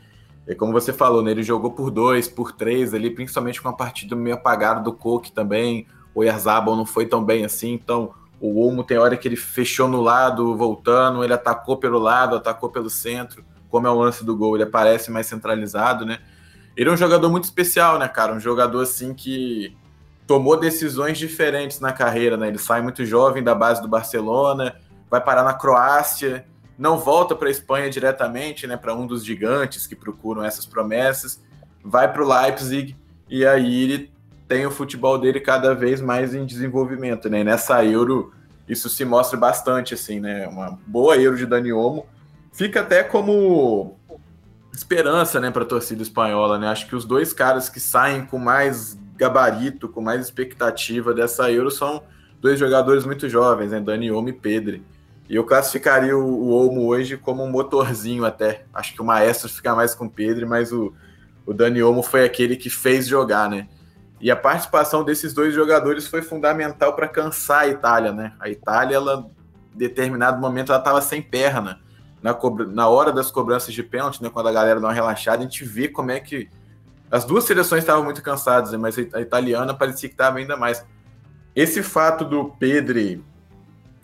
E 0.47 0.55
como 0.55 0.73
você 0.73 0.93
falou, 0.93 1.23
né, 1.23 1.33
ele 1.33 1.43
jogou 1.43 1.73
por 1.73 1.91
dois, 1.91 2.27
por 2.27 2.53
três 2.53 2.95
ali, 2.95 3.11
principalmente 3.11 3.61
com 3.61 3.69
a 3.69 3.73
partida 3.73 4.17
meio 4.17 4.37
apagada 4.37 4.81
do 4.81 4.93
Coque 4.93 5.31
também. 5.31 5.87
O 6.15 6.25
Erzabal 6.25 6.75
não 6.75 6.87
foi 6.87 7.07
tão 7.07 7.23
bem 7.23 7.45
assim, 7.45 7.73
então 7.73 8.13
o 8.41 8.61
Olmo 8.65 8.83
tem 8.83 8.99
hora 8.99 9.17
que 9.17 9.29
ele 9.29 9.37
fechou 9.37 9.87
no 9.87 10.01
lado, 10.01 10.57
voltando, 10.57 11.23
ele 11.23 11.35
atacou 11.35 11.77
pelo 11.77 11.99
lado, 11.99 12.35
atacou 12.35 12.71
pelo 12.71 12.89
centro 12.89 13.45
como 13.71 13.87
é 13.87 13.91
o 13.91 13.95
lance 13.95 14.25
do 14.25 14.37
gol, 14.37 14.57
ele 14.57 14.65
aparece 14.65 15.11
mais 15.11 15.27
centralizado, 15.27 16.05
né? 16.05 16.19
Ele 16.77 16.89
é 16.89 16.93
um 16.93 16.97
jogador 16.97 17.31
muito 17.31 17.45
especial, 17.45 17.99
né, 17.99 18.09
cara? 18.09 18.33
Um 18.33 18.41
jogador 18.41 18.83
assim 18.83 19.15
que 19.15 19.77
tomou 20.27 20.59
decisões 20.59 21.19
diferentes 21.19 21.81
na 21.81 21.93
carreira, 21.93 22.37
né? 22.37 22.49
Ele 22.49 22.59
sai 22.59 22.83
muito 22.83 23.05
jovem 23.05 23.43
da 23.43 23.55
base 23.55 23.81
do 23.81 23.89
Barcelona, 23.89 24.77
vai 25.11 25.21
parar 25.21 25.43
na 25.43 25.55
Croácia, 25.55 26.47
não 26.79 26.99
volta 26.99 27.35
para 27.35 27.49
a 27.49 27.51
Espanha 27.51 27.91
diretamente, 27.91 28.67
né, 28.67 28.75
para 28.75 28.95
um 28.95 29.07
dos 29.07 29.23
gigantes 29.23 29.87
que 29.87 29.95
procuram 29.95 30.43
essas 30.43 30.65
promessas, 30.65 31.43
vai 31.85 32.11
para 32.11 32.23
o 32.23 32.27
Leipzig 32.27 32.97
e 33.29 33.45
aí 33.45 33.83
ele 33.83 34.13
tem 34.49 34.65
o 34.65 34.71
futebol 34.71 35.19
dele 35.19 35.41
cada 35.41 35.75
vez 35.75 36.01
mais 36.01 36.35
em 36.35 36.47
desenvolvimento, 36.47 37.29
né? 37.29 37.41
E 37.41 37.45
nessa 37.45 37.85
Euro 37.85 38.33
isso 38.69 38.89
se 38.89 39.05
mostra 39.05 39.39
bastante 39.39 39.95
assim, 39.95 40.21
né? 40.21 40.49
Uma 40.49 40.79
boa 40.87 41.17
Euro 41.17 41.37
de 41.37 41.45
Dani 41.45 41.73
Olmo 41.73 42.07
fica 42.53 42.81
até 42.81 43.03
como 43.03 43.99
esperança, 44.73 45.41
né, 45.41 45.51
para 45.51 45.63
a 45.63 45.67
torcida 45.67 46.03
espanhola, 46.03 46.59
né? 46.59 46.69
Acho 46.69 46.87
que 46.87 46.97
os 46.97 47.05
dois 47.05 47.33
caras 47.33 47.69
que 47.69 47.81
saem 47.81 48.25
com 48.25 48.39
mais 48.39 48.99
gabarito, 49.17 49.89
com 49.89 50.01
mais 50.01 50.21
expectativa 50.21 51.13
dessa 51.13 51.51
Euro 51.51 51.71
são 51.71 52.03
dois 52.41 52.59
jogadores 52.59 53.05
muito 53.05 53.29
jovens, 53.29 53.71
né, 53.71 53.81
Dani 53.81 54.11
Olmo 54.11 54.31
e 54.31 54.33
Pedro. 54.33 54.81
E 55.29 55.37
eu 55.37 55.45
classificaria 55.45 56.17
o, 56.17 56.25
o 56.25 56.51
Olmo 56.51 56.87
hoje 56.87 57.17
como 57.17 57.45
um 57.45 57.51
motorzinho 57.51 58.25
até. 58.25 58.65
Acho 58.73 58.95
que 58.95 59.03
o 59.03 59.05
Maestro 59.05 59.49
fica 59.49 59.75
mais 59.75 59.95
com 59.95 60.07
o 60.07 60.11
Pedro, 60.11 60.49
mas 60.49 60.73
o, 60.73 60.93
o 61.47 61.53
Dani 61.53 61.83
Olmo 61.83 62.03
foi 62.03 62.25
aquele 62.25 62.57
que 62.57 62.71
fez 62.71 63.07
jogar, 63.07 63.49
né? 63.49 63.69
E 64.21 64.31
a 64.31 64.37
participação 64.37 65.05
desses 65.05 65.33
dois 65.33 65.55
jogadores 65.55 66.07
foi 66.07 66.21
fundamental 66.21 66.95
para 66.95 67.07
cansar 67.07 67.61
a 67.61 67.69
Itália, 67.69 68.13
né? 68.13 68.33
A 68.41 68.51
Itália, 68.51 68.97
ela, 68.97 69.31
em 69.75 69.79
determinado 69.79 70.41
momento, 70.41 70.73
ela 70.73 70.79
estava 70.79 71.01
sem 71.01 71.23
perna 71.23 71.81
na, 72.23 72.37
na 72.69 72.89
hora 72.89 73.13
das 73.13 73.31
cobranças 73.31 73.73
de 73.73 73.83
pênalti, 73.83 74.23
né, 74.23 74.31
quando 74.31 74.49
a 74.49 74.53
galera 74.53 74.81
dá 74.81 74.89
uma 74.89 74.93
relaxada, 74.93 75.39
a 75.39 75.43
gente 75.43 75.65
vê 75.65 75.89
como 75.89 76.11
é 76.11 76.21
que 76.21 76.49
as 77.11 77.25
duas 77.25 77.45
seleções 77.45 77.83
estavam 77.83 78.05
muito 78.05 78.23
cansadas, 78.23 78.73
né, 78.73 78.79
mas 78.79 78.97
a 79.13 79.21
italiana 79.21 79.75
parecia 79.75 80.09
que 80.09 80.15
estava 80.15 80.39
ainda 80.39 80.57
mais. 80.57 80.85
Esse 81.55 81.83
fato 81.83 82.25
do 82.25 82.45
Pedri 82.59 83.25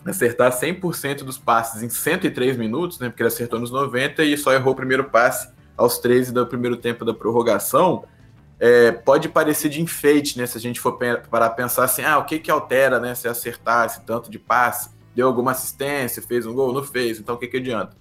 acertar 0.05 0.51
100% 0.51 1.23
dos 1.23 1.37
passes 1.37 1.83
em 1.83 1.89
103 1.89 2.57
minutos, 2.57 2.99
né, 2.99 3.09
porque 3.09 3.21
ele 3.21 3.27
acertou 3.27 3.59
nos 3.59 3.71
90 3.71 4.23
e 4.23 4.37
só 4.37 4.53
errou 4.53 4.73
o 4.73 4.75
primeiro 4.75 5.05
passe 5.05 5.49
aos 5.75 5.99
13 5.99 6.31
do 6.31 6.45
primeiro 6.47 6.77
tempo 6.77 7.05
da 7.05 7.13
prorrogação, 7.13 8.03
é, 8.59 8.91
pode 8.91 9.29
parecer 9.29 9.69
de 9.69 9.81
enfeite, 9.81 10.37
né, 10.37 10.45
se 10.45 10.57
a 10.57 10.61
gente 10.61 10.79
for 10.79 10.97
para 10.97 11.49
pensar 11.49 11.83
assim, 11.83 12.03
ah, 12.03 12.17
o 12.17 12.25
que 12.25 12.39
que 12.39 12.49
altera, 12.49 12.99
né, 12.99 13.13
se 13.13 13.27
acertar 13.27 13.85
esse 13.85 14.01
tanto 14.01 14.31
de 14.31 14.39
passe, 14.39 14.89
deu 15.15 15.27
alguma 15.27 15.51
assistência, 15.51 16.21
fez 16.21 16.45
um 16.45 16.53
gol, 16.53 16.73
não 16.73 16.83
fez, 16.83 17.19
então 17.19 17.35
o 17.35 17.37
que 17.37 17.47
que 17.47 17.57
adianta? 17.57 17.95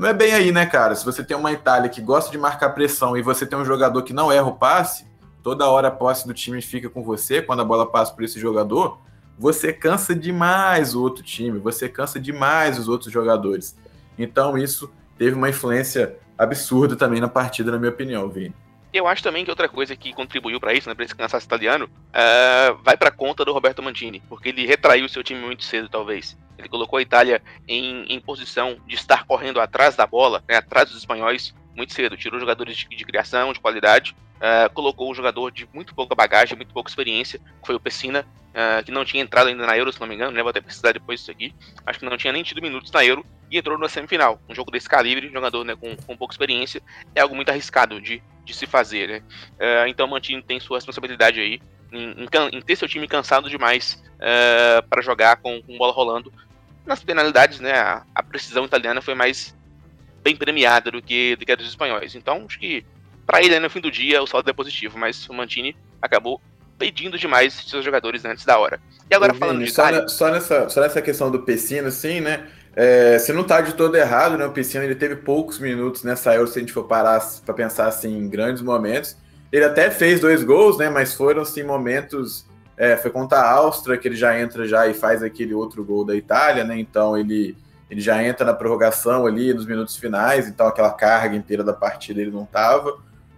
Não 0.00 0.08
é 0.08 0.14
bem 0.14 0.32
aí, 0.32 0.50
né, 0.50 0.64
cara? 0.64 0.94
Se 0.94 1.04
você 1.04 1.22
tem 1.22 1.36
uma 1.36 1.52
Itália 1.52 1.90
que 1.90 2.00
gosta 2.00 2.30
de 2.30 2.38
marcar 2.38 2.70
pressão 2.70 3.18
e 3.18 3.22
você 3.22 3.44
tem 3.44 3.58
um 3.58 3.66
jogador 3.66 4.02
que 4.02 4.14
não 4.14 4.32
erra 4.32 4.46
o 4.46 4.56
passe, 4.56 5.04
toda 5.42 5.68
hora 5.68 5.88
a 5.88 5.90
posse 5.90 6.26
do 6.26 6.32
time 6.32 6.62
fica 6.62 6.88
com 6.88 7.02
você, 7.02 7.42
quando 7.42 7.60
a 7.60 7.64
bola 7.66 7.84
passa 7.84 8.10
por 8.10 8.24
esse 8.24 8.40
jogador, 8.40 8.98
você 9.38 9.74
cansa 9.74 10.14
demais 10.14 10.94
o 10.94 11.02
outro 11.02 11.22
time, 11.22 11.58
você 11.58 11.86
cansa 11.86 12.18
demais 12.18 12.78
os 12.78 12.88
outros 12.88 13.12
jogadores. 13.12 13.76
Então 14.18 14.56
isso 14.56 14.90
teve 15.18 15.36
uma 15.36 15.50
influência 15.50 16.16
absurda 16.38 16.96
também 16.96 17.20
na 17.20 17.28
partida, 17.28 17.70
na 17.70 17.78
minha 17.78 17.92
opinião, 17.92 18.26
Vini. 18.26 18.54
Eu 18.94 19.06
acho 19.06 19.22
também 19.22 19.44
que 19.44 19.50
outra 19.50 19.68
coisa 19.68 19.94
que 19.94 20.14
contribuiu 20.14 20.58
para 20.58 20.72
isso, 20.72 20.88
né, 20.88 20.94
para 20.94 21.04
esse 21.04 21.14
cansaço 21.14 21.44
italiano, 21.44 21.84
uh, 21.84 22.74
vai 22.82 22.96
para 22.96 23.10
conta 23.10 23.44
do 23.44 23.52
Roberto 23.52 23.82
Mantini, 23.82 24.22
porque 24.30 24.48
ele 24.48 24.66
retraiu 24.66 25.06
seu 25.10 25.22
time 25.22 25.40
muito 25.40 25.62
cedo, 25.62 25.90
talvez. 25.90 26.38
Ele 26.60 26.68
colocou 26.68 26.98
a 26.98 27.02
Itália 27.02 27.42
em, 27.66 28.04
em 28.04 28.20
posição 28.20 28.76
de 28.86 28.94
estar 28.94 29.24
correndo 29.24 29.60
atrás 29.60 29.96
da 29.96 30.06
bola, 30.06 30.42
né, 30.48 30.56
atrás 30.56 30.88
dos 30.88 30.98
espanhóis, 30.98 31.54
muito 31.74 31.92
cedo. 31.92 32.16
Tirou 32.16 32.38
jogadores 32.38 32.76
de, 32.76 32.88
de 32.88 33.04
criação, 33.04 33.52
de 33.52 33.60
qualidade, 33.60 34.14
uh, 34.40 34.72
colocou 34.72 35.10
um 35.10 35.14
jogador 35.14 35.50
de 35.50 35.68
muito 35.72 35.94
pouca 35.94 36.14
bagagem, 36.14 36.56
muito 36.56 36.72
pouca 36.72 36.90
experiência, 36.90 37.38
que 37.38 37.66
foi 37.66 37.74
o 37.74 37.80
Pessina, 37.80 38.26
uh, 38.50 38.82
que 38.84 38.90
não 38.90 39.04
tinha 39.04 39.22
entrado 39.22 39.48
ainda 39.48 39.66
na 39.66 39.76
Euro, 39.76 39.92
se 39.92 40.00
não 40.00 40.06
me 40.06 40.14
engano, 40.14 40.32
né? 40.32 40.42
Vou 40.42 40.50
até 40.50 40.60
precisar 40.60 40.92
depois 40.92 41.20
disso 41.20 41.30
aqui. 41.30 41.54
Acho 41.86 41.98
que 41.98 42.04
não 42.04 42.16
tinha 42.16 42.32
nem 42.32 42.42
tido 42.42 42.62
minutos 42.62 42.90
na 42.90 43.04
Euro 43.04 43.24
e 43.50 43.58
entrou 43.58 43.78
na 43.78 43.88
semifinal. 43.88 44.40
Um 44.48 44.54
jogo 44.54 44.70
desse 44.70 44.88
calibre, 44.88 45.28
um 45.28 45.32
jogador 45.32 45.64
né, 45.64 45.74
com, 45.76 45.96
com 45.96 46.16
pouca 46.16 46.32
experiência, 46.32 46.82
é 47.14 47.20
algo 47.20 47.34
muito 47.34 47.50
arriscado 47.50 48.00
de, 48.00 48.22
de 48.44 48.54
se 48.54 48.66
fazer, 48.66 49.08
né? 49.08 49.22
Uh, 49.54 49.88
então 49.88 50.06
o 50.06 50.10
Mantini 50.10 50.42
tem 50.42 50.58
sua 50.60 50.78
responsabilidade 50.78 51.40
aí 51.40 51.60
em, 51.92 52.24
em, 52.24 52.28
em, 52.52 52.62
ter 52.62 52.76
seu 52.76 52.88
time 52.88 53.08
cansado 53.08 53.50
demais 53.50 54.00
para 54.90 55.00
jogar 55.00 55.36
com, 55.36 55.62
com 55.62 55.78
bola 55.78 55.92
rolando. 55.92 56.30
Nas 56.86 57.02
penalidades, 57.02 57.60
né? 57.60 57.72
A, 57.72 58.02
a 58.14 58.22
precisão 58.22 58.64
italiana 58.64 59.00
foi 59.00 59.14
mais 59.14 59.54
bem 60.22 60.36
premiada 60.36 60.90
do 60.90 61.00
que, 61.00 61.36
do 61.36 61.44
que 61.44 61.52
a 61.52 61.56
dos 61.56 61.68
espanhóis. 61.68 62.14
Então, 62.14 62.44
acho 62.46 62.58
que 62.58 62.84
para 63.26 63.42
ele, 63.42 63.58
no 63.58 63.70
fim 63.70 63.80
do 63.80 63.90
dia, 63.90 64.22
o 64.22 64.26
saldo 64.26 64.50
é 64.50 64.52
positivo, 64.52 64.98
mas 64.98 65.28
o 65.28 65.32
Mantini 65.32 65.76
acabou 66.02 66.40
pedindo 66.78 67.18
demais 67.18 67.52
seus 67.52 67.84
jogadores 67.84 68.24
antes 68.24 68.44
da 68.44 68.58
hora. 68.58 68.80
E 69.08 69.14
agora 69.14 69.34
falando 69.34 69.58
Vini, 69.58 69.68
de 69.68 69.74
só, 69.74 69.90
na, 69.90 70.08
só, 70.08 70.30
nessa, 70.30 70.68
só 70.68 70.80
nessa 70.80 71.02
questão 71.02 71.30
do 71.30 71.40
Pessino, 71.40 71.88
assim, 71.88 72.20
né? 72.20 72.48
É, 72.74 73.18
você 73.18 73.32
não 73.32 73.44
tá 73.44 73.60
de 73.60 73.74
todo 73.74 73.96
errado, 73.96 74.38
né? 74.38 74.46
O 74.46 74.52
Piscina 74.52 74.84
ele 74.84 74.94
teve 74.94 75.16
poucos 75.16 75.58
minutos 75.58 76.04
nessa 76.04 76.34
Euro, 76.34 76.48
se 76.48 76.58
a 76.58 76.60
gente 76.60 76.72
for 76.72 76.84
parar 76.84 77.20
para 77.44 77.54
pensar 77.54 77.86
assim, 77.86 78.16
em 78.16 78.28
grandes 78.28 78.62
momentos. 78.62 79.16
Ele 79.52 79.64
até 79.64 79.90
fez 79.90 80.20
dois 80.20 80.42
gols, 80.42 80.78
né? 80.78 80.88
Mas 80.88 81.14
foram 81.14 81.42
assim, 81.42 81.62
momentos. 81.62 82.46
É, 82.80 82.96
foi 82.96 83.10
contra 83.10 83.40
a 83.40 83.52
Áustria, 83.52 83.98
que 83.98 84.08
ele 84.08 84.16
já 84.16 84.40
entra 84.40 84.66
já 84.66 84.86
e 84.86 84.94
faz 84.94 85.22
aquele 85.22 85.52
outro 85.52 85.84
gol 85.84 86.02
da 86.02 86.16
Itália, 86.16 86.64
né? 86.64 86.80
Então 86.80 87.14
ele 87.14 87.54
ele 87.90 88.00
já 88.00 88.24
entra 88.24 88.46
na 88.46 88.54
prorrogação 88.54 89.26
ali 89.26 89.52
nos 89.52 89.66
minutos 89.66 89.96
finais, 89.96 90.48
então 90.48 90.66
aquela 90.66 90.90
carga 90.90 91.36
inteira 91.36 91.62
da 91.62 91.74
partida 91.74 92.22
ele 92.22 92.30
não 92.30 92.44
estava 92.44 92.96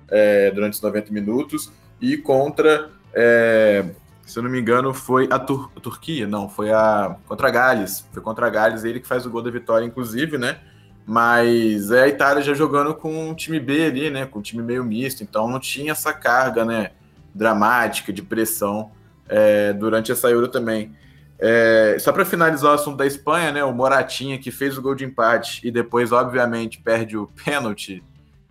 é, 0.08 0.48
durante 0.52 0.74
os 0.74 0.80
90 0.80 1.12
minutos. 1.12 1.72
E 2.00 2.16
contra, 2.16 2.90
é, 3.12 3.84
se 4.24 4.38
eu 4.38 4.44
não 4.44 4.50
me 4.50 4.60
engano, 4.60 4.94
foi 4.94 5.26
a, 5.28 5.40
Tur 5.40 5.72
a, 5.74 5.80
Turquia, 5.80 6.24
não, 6.24 6.48
foi 6.48 6.70
a 6.70 7.16
contra 7.26 7.48
a 7.48 7.50
Gales. 7.50 8.06
Foi 8.12 8.22
contra 8.22 8.46
a 8.46 8.50
Gales, 8.50 8.84
ele 8.84 9.00
que 9.00 9.08
faz 9.08 9.26
o 9.26 9.30
gol 9.30 9.42
da 9.42 9.50
vitória, 9.50 9.84
inclusive, 9.84 10.38
né? 10.38 10.60
Mas 11.04 11.90
é 11.90 12.04
a 12.04 12.08
Itália 12.08 12.44
já 12.44 12.54
jogando 12.54 12.94
com 12.94 13.30
um 13.30 13.34
time 13.34 13.58
B 13.58 13.86
ali, 13.86 14.08
né? 14.08 14.24
Com 14.24 14.38
um 14.38 14.42
time 14.42 14.62
meio 14.62 14.84
misto, 14.84 15.24
então 15.24 15.48
não 15.48 15.58
tinha 15.58 15.90
essa 15.90 16.12
carga, 16.12 16.64
né? 16.64 16.92
Dramática 17.34 18.12
de 18.12 18.22
pressão 18.22 18.92
é, 19.28 19.72
durante 19.72 20.12
essa 20.12 20.30
Euro 20.30 20.48
também. 20.48 20.94
É, 21.38 21.96
só 21.98 22.12
para 22.12 22.24
finalizar 22.24 22.70
o 22.70 22.74
assunto 22.74 22.96
da 22.96 23.06
Espanha, 23.06 23.50
né? 23.50 23.64
O 23.64 23.72
Moratinha 23.72 24.38
que 24.38 24.50
fez 24.50 24.78
o 24.78 24.82
gol 24.82 24.94
de 24.94 25.04
empate 25.04 25.60
e 25.66 25.70
depois, 25.70 26.12
obviamente, 26.12 26.80
perde 26.80 27.16
o 27.16 27.26
pênalti 27.44 28.02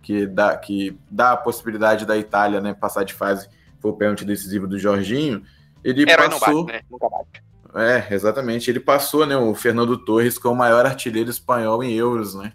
que 0.02 0.26
dá, 0.26 0.56
que 0.56 0.98
dá 1.10 1.32
a 1.32 1.36
possibilidade 1.36 2.04
da 2.04 2.18
Itália 2.18 2.60
né, 2.60 2.74
passar 2.74 3.04
de 3.04 3.14
fase. 3.14 3.48
Foi 3.80 3.92
o 3.92 3.94
pênalti 3.94 4.24
decisivo 4.24 4.66
do 4.66 4.78
Jorginho. 4.78 5.42
Ele 5.82 6.02
Herói 6.02 6.28
passou. 6.28 6.64
Bate, 6.66 6.78
né? 6.78 6.84
Nunca 6.90 7.08
bate. 7.08 7.42
É, 7.74 8.14
exatamente. 8.14 8.70
Ele 8.70 8.80
passou, 8.80 9.24
né? 9.24 9.36
O 9.36 9.54
Fernando 9.54 9.96
Torres 9.96 10.38
como 10.38 10.54
o 10.54 10.58
maior 10.58 10.84
artilheiro 10.84 11.30
espanhol 11.30 11.82
em 11.82 11.94
euros, 11.94 12.34
né? 12.34 12.52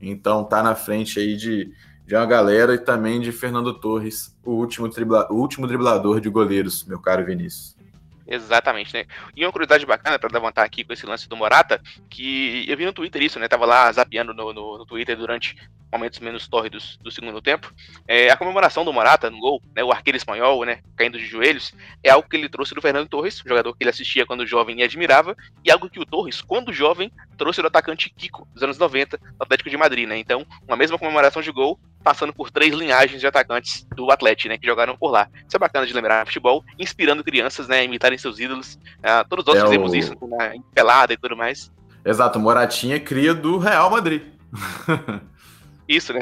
Então 0.00 0.44
tá 0.44 0.62
na 0.62 0.74
frente 0.74 1.18
aí 1.18 1.36
de, 1.36 1.72
de 2.12 2.16
uma 2.16 2.26
galera 2.26 2.74
e 2.74 2.78
também 2.78 3.22
de 3.22 3.32
Fernando 3.32 3.72
Torres, 3.72 4.36
o 4.44 4.50
último, 4.50 4.86
o 5.30 5.34
último 5.34 5.66
driblador 5.66 6.20
de 6.20 6.28
goleiros, 6.28 6.84
meu 6.84 7.00
caro 7.00 7.24
Vinícius. 7.24 7.74
Exatamente, 8.26 8.92
né? 8.92 9.06
E 9.34 9.42
uma 9.42 9.50
curiosidade 9.50 9.86
bacana 9.86 10.18
para 10.18 10.30
levantar 10.30 10.62
aqui 10.62 10.84
com 10.84 10.92
esse 10.92 11.06
lance 11.06 11.26
do 11.26 11.34
Morata, 11.34 11.80
que 12.10 12.66
eu 12.68 12.76
vi 12.76 12.84
no 12.84 12.92
Twitter 12.92 13.22
isso, 13.22 13.38
né? 13.38 13.48
Tava 13.48 13.64
lá 13.64 13.90
zapeando 13.90 14.34
no, 14.34 14.52
no, 14.52 14.76
no 14.76 14.84
Twitter 14.84 15.16
durante 15.16 15.56
momentos 15.90 16.20
menos 16.20 16.46
tórridos 16.46 16.98
do 17.02 17.10
segundo 17.10 17.40
tempo. 17.40 17.72
É, 18.06 18.30
a 18.30 18.36
comemoração 18.36 18.84
do 18.84 18.92
Morata 18.92 19.30
no 19.30 19.38
gol, 19.38 19.62
né? 19.74 19.82
O 19.82 19.90
arqueiro 19.90 20.16
espanhol, 20.16 20.64
né? 20.66 20.80
Caindo 20.96 21.18
de 21.18 21.24
joelhos, 21.24 21.74
é 22.04 22.10
algo 22.10 22.28
que 22.28 22.36
ele 22.36 22.48
trouxe 22.48 22.74
do 22.74 22.82
Fernando 22.82 23.08
Torres, 23.08 23.42
jogador 23.44 23.74
que 23.74 23.82
ele 23.82 23.90
assistia 23.90 24.26
quando 24.26 24.46
jovem 24.46 24.80
e 24.80 24.82
admirava, 24.82 25.34
e 25.64 25.70
algo 25.70 25.88
que 25.88 26.00
o 26.00 26.04
Torres, 26.06 26.42
quando 26.42 26.74
jovem, 26.74 27.10
trouxe 27.36 27.60
do 27.60 27.68
atacante 27.68 28.10
Kiko, 28.10 28.46
dos 28.52 28.62
anos 28.62 28.78
90, 28.78 29.18
do 29.18 29.24
Atlético 29.40 29.70
de 29.70 29.76
Madrid, 29.76 30.08
né? 30.08 30.18
Então, 30.18 30.46
uma 30.66 30.76
mesma 30.76 30.98
comemoração 30.98 31.42
de 31.42 31.50
gol, 31.50 31.78
passando 32.02 32.32
por 32.32 32.50
três 32.50 32.74
linhagens 32.74 33.20
de 33.20 33.26
atacantes 33.26 33.86
do 33.94 34.10
Atlético, 34.10 34.48
né? 34.48 34.58
Que 34.58 34.66
jogaram 34.66 34.96
por 34.96 35.10
lá. 35.10 35.28
Isso 35.46 35.56
é 35.56 35.58
bacana 35.58 35.86
de 35.86 35.92
lembrar 35.92 36.26
futebol, 36.26 36.64
inspirando 36.78 37.24
crianças, 37.24 37.68
né? 37.68 37.80
A 37.80 37.84
imitarem 37.84 38.18
seus 38.18 38.38
ídolos. 38.38 38.78
Uh, 38.98 39.28
todos 39.28 39.44
nós 39.44 39.56
é 39.56 39.62
fizemos 39.62 39.92
o... 39.92 39.96
isso, 39.96 40.14
né, 40.22 40.56
em 40.56 40.62
pelada 40.74 41.12
e 41.12 41.16
tudo 41.16 41.36
mais. 41.36 41.70
Exato, 42.04 42.40
Moratinha 42.40 42.98
cria 42.98 43.32
do 43.32 43.58
Real 43.58 43.90
Madrid. 43.90 44.22
Isso, 45.88 46.12
né? 46.12 46.20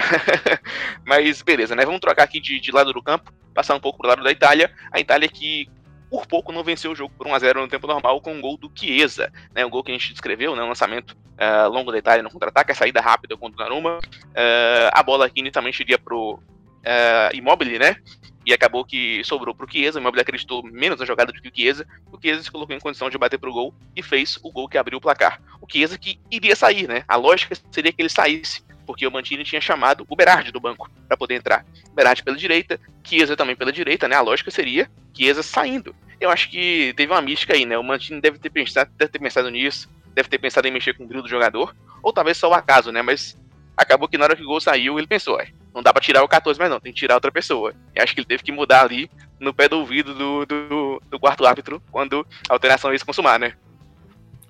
Mas 1.06 1.42
beleza, 1.42 1.76
né? 1.76 1.84
Vamos 1.84 2.00
trocar 2.00 2.24
aqui 2.24 2.40
de, 2.40 2.58
de 2.58 2.72
lado 2.72 2.92
do 2.92 3.02
campo, 3.02 3.32
passar 3.54 3.74
um 3.74 3.80
pouco 3.80 3.98
pro 3.98 4.08
lado 4.08 4.22
da 4.22 4.32
Itália. 4.32 4.72
A 4.90 4.98
Itália 4.98 5.28
que 5.28 5.68
por 6.10 6.26
pouco 6.26 6.52
não 6.52 6.64
venceu 6.64 6.90
o 6.90 6.94
jogo 6.94 7.14
por 7.16 7.26
1x0 7.26 7.60
no 7.60 7.68
tempo 7.68 7.86
normal 7.86 8.20
com 8.20 8.34
um 8.34 8.40
gol 8.40 8.56
do 8.56 8.70
Chiesa, 8.74 9.32
né, 9.54 9.64
um 9.64 9.70
gol 9.70 9.84
que 9.84 9.92
a 9.92 9.94
gente 9.94 10.10
descreveu, 10.10 10.56
né, 10.56 10.62
um 10.62 10.68
lançamento 10.68 11.12
uh, 11.12 11.68
longo 11.70 11.94
Itália 11.94 12.22
no 12.22 12.30
contra-ataque, 12.30 12.72
a 12.72 12.74
saída 12.74 13.00
rápida 13.00 13.36
contra 13.36 13.54
o 13.54 13.58
Donnarumma, 13.58 13.98
uh, 13.98 14.90
a 14.92 15.02
bola 15.02 15.26
aqui 15.26 15.40
inicialmente 15.40 15.80
iria 15.82 15.98
pro 15.98 16.34
uh, 16.34 17.34
Immobile, 17.34 17.78
né, 17.78 17.96
e 18.44 18.52
acabou 18.52 18.84
que 18.84 19.22
sobrou 19.22 19.54
pro 19.54 19.70
Chiesa, 19.70 19.98
o 19.98 20.02
Immobile 20.02 20.22
acreditou 20.22 20.62
menos 20.64 20.98
na 20.98 21.06
jogada 21.06 21.32
do 21.32 21.40
que 21.40 21.48
o 21.48 21.52
Chiesa, 21.54 21.86
o 22.10 22.18
Chiesa 22.20 22.42
se 22.42 22.50
colocou 22.50 22.74
em 22.74 22.80
condição 22.80 23.08
de 23.08 23.16
bater 23.16 23.38
pro 23.38 23.52
gol 23.52 23.72
e 23.94 24.02
fez 24.02 24.36
o 24.42 24.50
gol 24.50 24.68
que 24.68 24.78
abriu 24.78 24.98
o 24.98 25.00
placar. 25.00 25.40
O 25.60 25.66
Chiesa 25.70 25.96
que 25.96 26.18
iria 26.30 26.56
sair, 26.56 26.88
né, 26.88 27.04
a 27.06 27.14
lógica 27.14 27.54
seria 27.70 27.92
que 27.92 28.02
ele 28.02 28.08
saísse, 28.08 28.64
porque 28.90 29.06
o 29.06 29.10
Mantini 29.12 29.44
tinha 29.44 29.60
chamado 29.60 30.04
o 30.08 30.16
Berardi 30.16 30.50
do 30.50 30.58
banco 30.58 30.90
para 31.06 31.16
poder 31.16 31.36
entrar. 31.36 31.64
Berardi 31.94 32.24
pela 32.24 32.36
direita, 32.36 32.80
Chiesa 33.04 33.36
também 33.36 33.54
pela 33.54 33.70
direita, 33.70 34.08
né? 34.08 34.16
A 34.16 34.20
lógica 34.20 34.50
seria 34.50 34.90
Chiesa 35.16 35.44
saindo. 35.44 35.94
Eu 36.20 36.28
acho 36.28 36.50
que 36.50 36.92
teve 36.96 37.12
uma 37.12 37.22
mística 37.22 37.54
aí, 37.54 37.64
né? 37.64 37.78
O 37.78 37.84
Mantini 37.84 38.20
deve 38.20 38.40
ter 38.40 38.50
pensado, 38.50 38.90
deve 38.96 39.12
ter 39.12 39.20
pensado 39.20 39.48
nisso, 39.48 39.88
deve 40.12 40.28
ter 40.28 40.38
pensado 40.38 40.66
em 40.66 40.72
mexer 40.72 40.94
com 40.94 41.04
o 41.04 41.06
brilho 41.06 41.22
do 41.22 41.28
jogador, 41.28 41.72
ou 42.02 42.12
talvez 42.12 42.36
só 42.36 42.50
o 42.50 42.52
acaso, 42.52 42.90
né? 42.90 43.00
Mas 43.00 43.38
acabou 43.76 44.08
que 44.08 44.18
na 44.18 44.24
hora 44.24 44.34
que 44.34 44.42
o 44.42 44.46
gol 44.46 44.60
saiu, 44.60 44.98
ele 44.98 45.06
pensou, 45.06 45.40
é, 45.40 45.50
não 45.72 45.84
dá 45.84 45.92
para 45.92 46.02
tirar 46.02 46.24
o 46.24 46.28
14 46.28 46.58
mais 46.58 46.68
não, 46.68 46.80
tem 46.80 46.92
que 46.92 46.98
tirar 46.98 47.14
outra 47.14 47.30
pessoa. 47.30 47.72
E 47.94 48.00
acho 48.00 48.12
que 48.12 48.18
ele 48.18 48.26
teve 48.26 48.42
que 48.42 48.50
mudar 48.50 48.82
ali 48.82 49.08
no 49.38 49.54
pé 49.54 49.68
do 49.68 49.78
ouvido 49.78 50.12
do, 50.16 50.44
do, 50.46 51.02
do 51.08 51.20
quarto 51.20 51.46
árbitro 51.46 51.80
quando 51.92 52.26
a 52.48 52.54
alteração 52.54 52.92
ia 52.92 52.98
se 52.98 53.04
consumar, 53.04 53.38
né? 53.38 53.54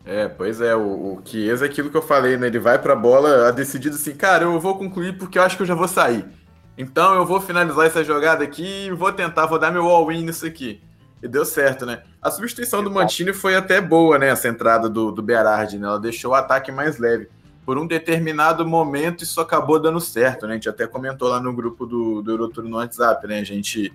É, 0.05 0.29
pois 0.29 0.61
é, 0.61 0.75
o, 0.75 0.81
o 0.81 1.23
Chiesa 1.25 1.67
é 1.67 1.69
aquilo 1.69 1.91
que 1.91 1.97
eu 1.97 2.03
falei, 2.03 2.37
né? 2.37 2.47
Ele 2.47 2.59
vai 2.59 2.79
pra 2.79 2.97
bola 2.97 3.49
a 3.49 3.51
decidido 3.51 3.97
assim, 3.97 4.15
cara, 4.15 4.45
eu 4.45 4.59
vou 4.59 4.77
concluir 4.77 5.17
porque 5.19 5.39
eu 5.39 5.43
acho 5.43 5.57
que 5.57 5.63
eu 5.63 5.67
já 5.67 5.75
vou 5.75 5.89
sair. 5.89 6.25
Então 6.77 7.15
eu 7.15 7.27
vou 7.27 7.41
finalizar 7.41 7.87
essa 7.87 8.03
jogada 8.03 8.43
aqui 8.43 8.87
e 8.87 8.91
vou 8.91 9.13
tentar, 9.13 9.47
vou 9.47 9.59
dar 9.59 9.71
meu 9.71 9.87
all-in 9.87 10.25
nisso 10.25 10.47
aqui. 10.47 10.81
E 11.23 11.29
deu 11.29 11.45
certo, 11.45 11.85
né? 11.85 12.03
A 12.23 12.31
substituição 12.31 12.83
do 12.83 12.91
Mantini 12.91 13.35
foi 13.35 13.55
até 13.55 13.81
boa, 13.81 14.19
né? 14.19 14.29
Essa 14.29 14.49
entrada 14.49 14.89
do, 14.89 15.13
do 15.13 15.23
Berardi, 15.23 15.79
né? 15.79 15.87
Ela 15.87 16.01
deixou 16.01 16.31
o 16.31 16.35
ataque 16.35 16.73
mais 16.73 16.99
leve. 16.99 17.29
Por 17.67 17.77
um 17.77 17.87
determinado 17.87 18.67
momento, 18.67 19.23
isso 19.23 19.39
acabou 19.39 19.79
dando 19.79 20.01
certo, 20.01 20.47
né? 20.47 20.53
A 20.53 20.55
gente 20.55 20.69
até 20.69 20.87
comentou 20.87 21.29
lá 21.29 21.39
no 21.39 21.53
grupo 21.53 21.85
do, 21.85 22.23
do 22.23 22.31
Eurotour 22.31 22.65
no 22.65 22.79
WhatsApp, 22.79 23.27
né? 23.27 23.41
A 23.41 23.45
gente, 23.45 23.93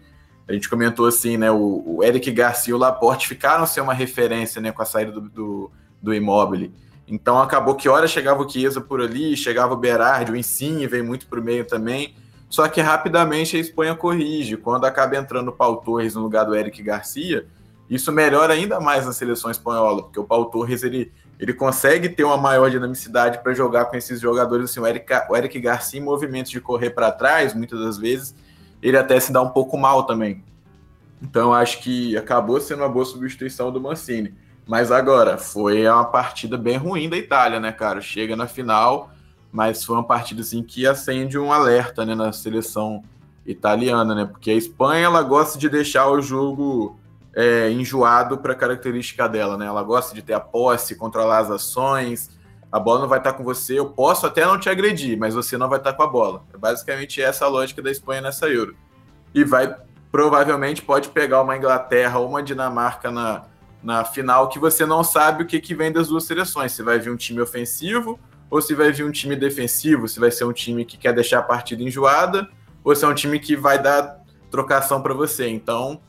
a 0.48 0.54
gente 0.54 0.70
comentou 0.70 1.08
assim, 1.08 1.36
né? 1.36 1.50
O, 1.50 1.84
o 1.84 2.04
Eric 2.04 2.30
Garcia 2.32 2.72
e 2.72 2.76
o 2.76 2.78
Laporte 2.78 3.28
ficaram 3.28 3.66
ser 3.66 3.82
uma 3.82 3.94
referência, 3.94 4.62
né? 4.62 4.72
Com 4.72 4.84
a 4.84 4.86
saída 4.86 5.12
do, 5.12 5.22
do 5.22 5.72
do 6.06 6.14
Immobile. 6.14 6.72
Então 7.08 7.40
acabou 7.40 7.76
que 7.76 7.90
hora 7.90 8.08
chegava 8.08 8.42
o 8.42 8.50
Chiesa 8.50 8.80
por 8.80 9.02
ali, 9.02 9.36
chegava 9.36 9.74
o 9.74 9.78
Berardi, 9.78 10.32
o 10.32 10.36
Insigne 10.36 10.88
veio 10.88 11.04
muito 11.04 11.28
para 11.28 11.40
o 11.40 11.44
meio 11.44 11.66
também. 11.66 12.16
Só 12.48 12.68
que 12.68 12.80
rapidamente 12.80 13.58
a 13.58 13.60
Espanha 13.60 13.96
corrige. 13.96 14.56
Quando 14.56 14.86
acaba 14.86 15.18
entrando 15.18 15.50
o 15.50 15.52
Paul 15.52 15.78
Torres 15.78 16.16
no 16.16 16.22
lugar 16.22 16.46
do 16.46 16.56
Eric 16.56 16.82
Garcia, 16.82 17.46
isso 17.90 18.12
melhora 18.12 18.54
ainda 18.54 18.80
mais 18.80 19.06
na 19.06 19.12
seleção 19.12 19.52
espanhola, 19.52 20.04
porque 20.04 20.20
o 20.20 20.24
Paul 20.24 20.46
Torres 20.46 20.84
ele, 20.84 21.12
ele 21.40 21.54
consegue 21.54 22.08
ter 22.10 22.24
uma 22.24 22.38
maior 22.38 22.70
dinamicidade 22.70 23.40
para 23.44 23.54
jogar 23.54 23.86
com 23.86 23.96
esses 23.96 24.20
jogadores. 24.20 24.72
Assim, 24.72 24.80
o, 24.80 24.88
Eric, 24.88 25.06
o 25.30 25.36
Eric 25.36 25.60
Garcia, 25.60 26.00
em 26.00 26.04
movimentos 26.04 26.52
de 26.52 26.62
correr 26.62 26.92
para 26.92 27.12
trás, 27.12 27.54
muitas 27.54 27.80
das 27.80 27.98
vezes, 27.98 28.36
ele 28.82 28.98
até 28.98 29.20
se 29.20 29.32
dá 29.32 29.42
um 29.42 29.50
pouco 29.50 29.78
mal 29.78 30.04
também. 30.04 30.44
Então 31.22 31.54
acho 31.54 31.82
que 31.82 32.16
acabou 32.18 32.60
sendo 32.60 32.84
uma 32.84 32.90
boa 32.90 33.06
substituição 33.06 33.72
do 33.72 33.82
Mancini. 33.82 34.34
Mas 34.68 34.92
agora, 34.92 35.38
foi 35.38 35.88
uma 35.88 36.06
partida 36.06 36.58
bem 36.58 36.78
ruim 36.78 37.08
da 37.08 37.18
Itália, 37.18 37.60
né, 37.60 37.72
cara? 37.72 38.02
Chega 38.02 38.36
na 38.36 38.48
final, 38.48 39.12
mas 39.52 39.84
foi 39.84 39.96
uma 39.96 40.04
partida 40.04 40.42
assim 40.42 40.64
que 40.64 40.88
acende 40.88 41.38
um 41.38 41.52
alerta 41.52 42.06
né, 42.06 42.16
na 42.16 42.34
seleção 42.34 43.04
italiana, 43.46 44.16
né? 44.16 44.26
Porque 44.26 44.50
a 44.50 44.56
Espanha 44.56 45.06
ela 45.06 45.22
gosta 45.22 45.60
de 45.60 45.70
deixar 45.70 46.10
o 46.10 46.20
jogo 46.20 46.98
é, 47.36 47.70
enjoado 47.70 48.40
para 48.40 48.54
a 48.54 48.56
característica 48.56 49.30
dela, 49.30 49.56
né? 49.56 49.68
Ela 49.68 49.84
gosta 49.84 50.16
de 50.16 50.24
ter 50.24 50.34
a 50.34 50.40
posse, 50.40 50.96
controlar 50.96 51.40
as 51.40 51.52
ações. 51.52 52.32
A 52.72 52.80
bola 52.80 53.02
não 53.02 53.08
vai 53.08 53.20
estar 53.20 53.34
com 53.34 53.44
você. 53.44 53.78
Eu 53.78 53.86
posso 53.86 54.26
até 54.26 54.44
não 54.46 54.60
te 54.60 54.68
agredir, 54.68 55.18
mas 55.18 55.36
você 55.36 55.58
não 55.58 55.70
vai 55.70 55.78
estar 55.78 55.94
com 55.94 56.02
a 56.02 56.08
bola. 56.08 56.44
É 56.52 56.58
basicamente 56.58 57.22
essa 57.22 57.46
a 57.46 57.48
lógica 57.48 57.84
da 57.84 57.92
Espanha 57.92 58.22
nessa 58.22 58.48
Euro. 58.48 58.76
E 59.34 59.44
vai 59.44 59.76
provavelmente 60.12 60.82
pode 60.82 61.10
pegar 61.10 61.42
uma 61.42 61.58
Inglaterra 61.58 62.20
ou 62.20 62.30
uma 62.30 62.42
Dinamarca 62.42 63.12
na, 63.12 63.44
na 63.86 64.04
final 64.04 64.50
que 64.50 64.58
você 64.58 64.84
não 64.84 65.04
sabe 65.04 65.44
o 65.44 65.46
que, 65.46 65.62
que 65.62 65.76
vem 65.76 65.92
das 65.92 66.08
duas 66.08 66.24
seleções. 66.24 66.72
Você 66.72 66.82
vai 66.82 66.98
ver 66.98 67.12
um 67.12 67.16
time 67.16 67.40
ofensivo 67.40 68.20
ou 68.50 68.60
se 68.60 68.74
vai 68.74 68.92
vir 68.92 69.06
um 69.06 69.12
time 69.12 69.36
defensivo, 69.36 70.08
se 70.08 70.20
vai 70.20 70.32
ser 70.32 70.44
um 70.44 70.52
time 70.52 70.84
que 70.84 70.98
quer 70.98 71.14
deixar 71.14 71.40
a 71.40 71.44
partida 71.44 71.84
enjoada, 71.84 72.50
ou 72.84 72.96
se 72.96 73.06
é 73.06 73.08
um 73.08 73.14
time 73.14 73.40
que 73.40 73.56
vai 73.56 73.80
dar 73.82 74.22
trocação 74.50 75.02
para 75.02 75.14
você. 75.14 75.48
Então, 75.48 76.02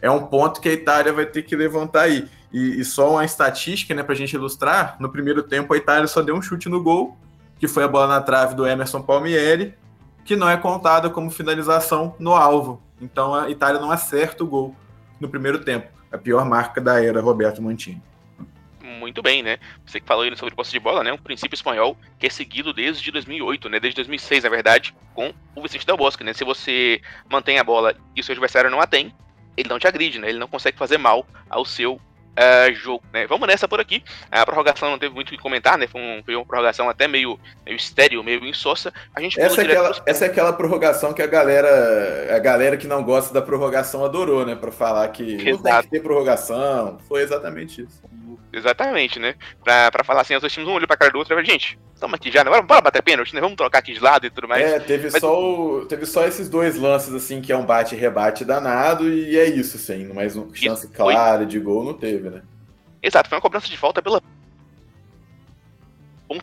é 0.00 0.10
um 0.10 0.26
ponto 0.26 0.60
que 0.60 0.68
a 0.68 0.72
Itália 0.72 1.12
vai 1.12 1.24
ter 1.24 1.42
que 1.42 1.54
levantar 1.54 2.02
aí. 2.02 2.28
E, 2.52 2.80
e 2.80 2.84
só 2.84 3.12
uma 3.12 3.24
estatística, 3.24 3.94
né, 3.94 4.02
para 4.02 4.14
a 4.14 4.16
gente 4.16 4.34
ilustrar: 4.34 4.96
no 4.98 5.08
primeiro 5.08 5.44
tempo, 5.44 5.72
a 5.72 5.76
Itália 5.76 6.08
só 6.08 6.22
deu 6.22 6.34
um 6.34 6.42
chute 6.42 6.68
no 6.68 6.82
gol, 6.82 7.16
que 7.58 7.68
foi 7.68 7.84
a 7.84 7.88
bola 7.88 8.08
na 8.08 8.20
trave 8.20 8.56
do 8.56 8.66
Emerson 8.66 9.00
Palmieri, 9.00 9.74
que 10.24 10.34
não 10.34 10.50
é 10.50 10.56
contada 10.56 11.08
como 11.08 11.30
finalização 11.30 12.16
no 12.18 12.34
alvo. 12.34 12.82
Então, 13.00 13.32
a 13.32 13.48
Itália 13.48 13.80
não 13.80 13.92
acerta 13.92 14.42
o 14.42 14.46
gol 14.46 14.74
no 15.20 15.28
primeiro 15.28 15.64
tempo. 15.64 16.01
A 16.12 16.18
pior 16.18 16.44
marca 16.44 16.80
da 16.80 17.02
era 17.02 17.20
Roberto 17.20 17.62
Mantini 17.62 18.02
muito 19.02 19.20
bem, 19.20 19.42
né? 19.42 19.58
Você 19.84 20.00
que 20.00 20.06
falou 20.06 20.24
sobre 20.36 20.54
posse 20.54 20.70
de 20.70 20.78
bola, 20.78 21.02
né? 21.02 21.12
Um 21.12 21.18
princípio 21.18 21.56
espanhol 21.56 21.96
que 22.18 22.26
é 22.28 22.30
seguido 22.30 22.72
desde 22.72 23.10
2008, 23.10 23.68
né? 23.68 23.80
Desde 23.80 23.96
2006, 23.96 24.44
na 24.44 24.50
verdade, 24.50 24.94
com 25.12 25.34
o 25.56 25.62
Vicente 25.62 25.84
Del 25.84 25.96
Bosque, 25.96 26.22
né? 26.22 26.32
Se 26.32 26.44
você 26.44 27.00
mantém 27.28 27.58
a 27.58 27.64
bola 27.64 27.94
e 28.14 28.20
o 28.20 28.24
seu 28.24 28.32
adversário 28.32 28.70
não 28.70 28.80
a 28.80 28.86
tem, 28.86 29.12
ele 29.56 29.68
não 29.68 29.78
te 29.78 29.88
agride, 29.88 30.20
né? 30.20 30.28
Ele 30.28 30.38
não 30.38 30.46
consegue 30.46 30.78
fazer 30.78 30.98
mal 30.98 31.26
ao 31.50 31.64
seu 31.64 32.00
uh, 32.32 32.74
jogo, 32.74 33.02
né? 33.12 33.26
Vamos 33.26 33.46
nessa 33.46 33.68
por 33.68 33.80
aqui. 33.80 34.02
A 34.30 34.44
prorrogação 34.44 34.90
não 34.90 34.98
teve 34.98 35.14
muito 35.14 35.28
o 35.28 35.30
que 35.30 35.38
comentar, 35.38 35.78
né? 35.78 35.86
Foi, 35.86 36.00
um, 36.00 36.22
foi 36.24 36.34
uma 36.34 36.44
prorrogação 36.44 36.88
até 36.88 37.06
meio, 37.06 37.38
meio 37.64 37.76
estéreo, 37.76 38.22
meio 38.22 38.44
insossa. 38.44 38.92
A 39.14 39.20
gente 39.20 39.40
essa 39.40 39.60
é, 39.60 39.64
aquela, 39.64 40.02
essa 40.06 40.24
é 40.24 40.28
aquela 40.28 40.52
prorrogação 40.52 41.12
que 41.12 41.22
a 41.22 41.26
galera, 41.26 42.34
a 42.34 42.38
galera 42.38 42.76
que 42.76 42.86
não 42.86 43.02
gosta 43.02 43.32
da 43.32 43.42
prorrogação 43.42 44.04
adorou, 44.04 44.44
né? 44.44 44.54
Para 44.54 44.72
falar 44.72 45.08
que 45.08 45.34
Exato. 45.34 45.50
não 45.50 45.62
tem 45.62 45.82
que 45.82 45.88
ter 45.90 46.00
prorrogação. 46.00 46.98
Foi 47.08 47.22
exatamente 47.22 47.82
isso. 47.82 48.02
Exatamente, 48.52 49.18
né? 49.18 49.34
Pra, 49.64 49.90
pra 49.90 50.04
falar 50.04 50.20
assim, 50.20 50.34
os 50.34 50.40
dois 50.40 50.52
times 50.52 50.68
um 50.68 50.72
olho 50.72 50.86
pra 50.86 50.96
cara 50.96 51.10
do 51.10 51.18
outro 51.18 51.38
e 51.40 51.44
gente, 51.44 51.78
estamos 51.94 52.14
aqui 52.14 52.30
já, 52.30 52.44
né? 52.44 52.50
Bora, 52.50 52.62
bora 52.62 52.80
bater 52.82 53.02
pênalti, 53.02 53.34
né? 53.34 53.40
Vamos 53.40 53.56
trocar 53.56 53.78
aqui 53.78 53.94
de 53.94 54.00
lado 54.00 54.26
e 54.26 54.30
tudo 54.30 54.46
mais. 54.46 54.62
É, 54.62 54.78
teve, 54.78 55.08
Mas... 55.10 55.20
só 55.20 55.40
o, 55.40 55.86
teve 55.86 56.04
só 56.04 56.26
esses 56.26 56.50
dois 56.50 56.76
lances, 56.76 57.14
assim, 57.14 57.40
que 57.40 57.50
é 57.50 57.56
um 57.56 57.64
bate-rebate 57.64 58.44
danado, 58.44 59.08
e 59.08 59.38
é 59.38 59.46
isso, 59.46 59.78
assim. 59.78 60.10
Mas 60.12 60.36
uma 60.36 60.54
chance 60.54 60.84
isso, 60.84 60.94
clara 60.94 61.38
foi... 61.38 61.46
de 61.46 61.58
gol 61.58 61.82
não 61.82 61.94
teve, 61.94 62.21
né? 62.30 62.42
Exato, 63.02 63.28
foi 63.28 63.36
uma 63.36 63.42
cobrança 63.42 63.68
de 63.68 63.76
falta 63.76 64.00
pela. 64.00 64.22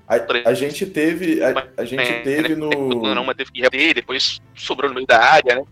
A, 0.07 0.49
a 0.49 0.53
gente 0.53 0.85
teve. 0.85 1.41
A, 1.41 1.67
a 1.77 1.85
gente 1.85 2.01
é, 2.01 2.21
teve 2.21 2.49
né? 2.49 2.55
no. 2.55 2.69
Não, 3.15 3.33
teve 3.33 3.51
que 3.51 3.61
reter, 3.61 3.95
depois 3.95 4.39
sobrou 4.55 4.89
no 4.89 4.95
meio 4.95 5.07
da 5.07 5.19
área, 5.19 5.55
né? 5.55 5.63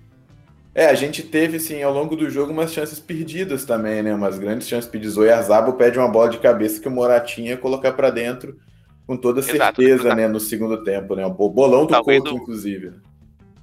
É, 0.74 0.86
a 0.86 0.94
gente 0.94 1.24
teve, 1.24 1.60
sim, 1.60 1.82
ao 1.82 1.92
longo 1.92 2.16
do 2.16 2.30
jogo 2.30 2.52
umas 2.52 2.72
chances 2.72 3.00
perdidas 3.00 3.66
também, 3.66 4.04
né? 4.04 4.14
Umas 4.14 4.38
grandes 4.38 4.68
chances 4.68 4.90
perdidas. 4.90 5.18
O 5.18 5.26
Yarzabo 5.26 5.74
pede 5.74 5.98
uma 5.98 6.08
bola 6.08 6.30
de 6.30 6.38
cabeça 6.38 6.80
que 6.80 6.88
o 6.88 6.92
Moratinha 6.92 7.58
colocar 7.58 7.94
para 7.94 8.12
dentro 8.12 8.56
com 9.08 9.18
toda 9.18 9.42
certeza, 9.42 10.04
Exato. 10.04 10.16
né? 10.16 10.28
No 10.28 10.40
segundo 10.40 10.84
tempo, 10.84 11.16
né? 11.16 11.26
O 11.26 11.50
bolão 11.50 11.86
do 11.86 11.92
Talvez 11.92 12.20
Couto, 12.20 12.36
do... 12.36 12.42
inclusive. 12.42 12.92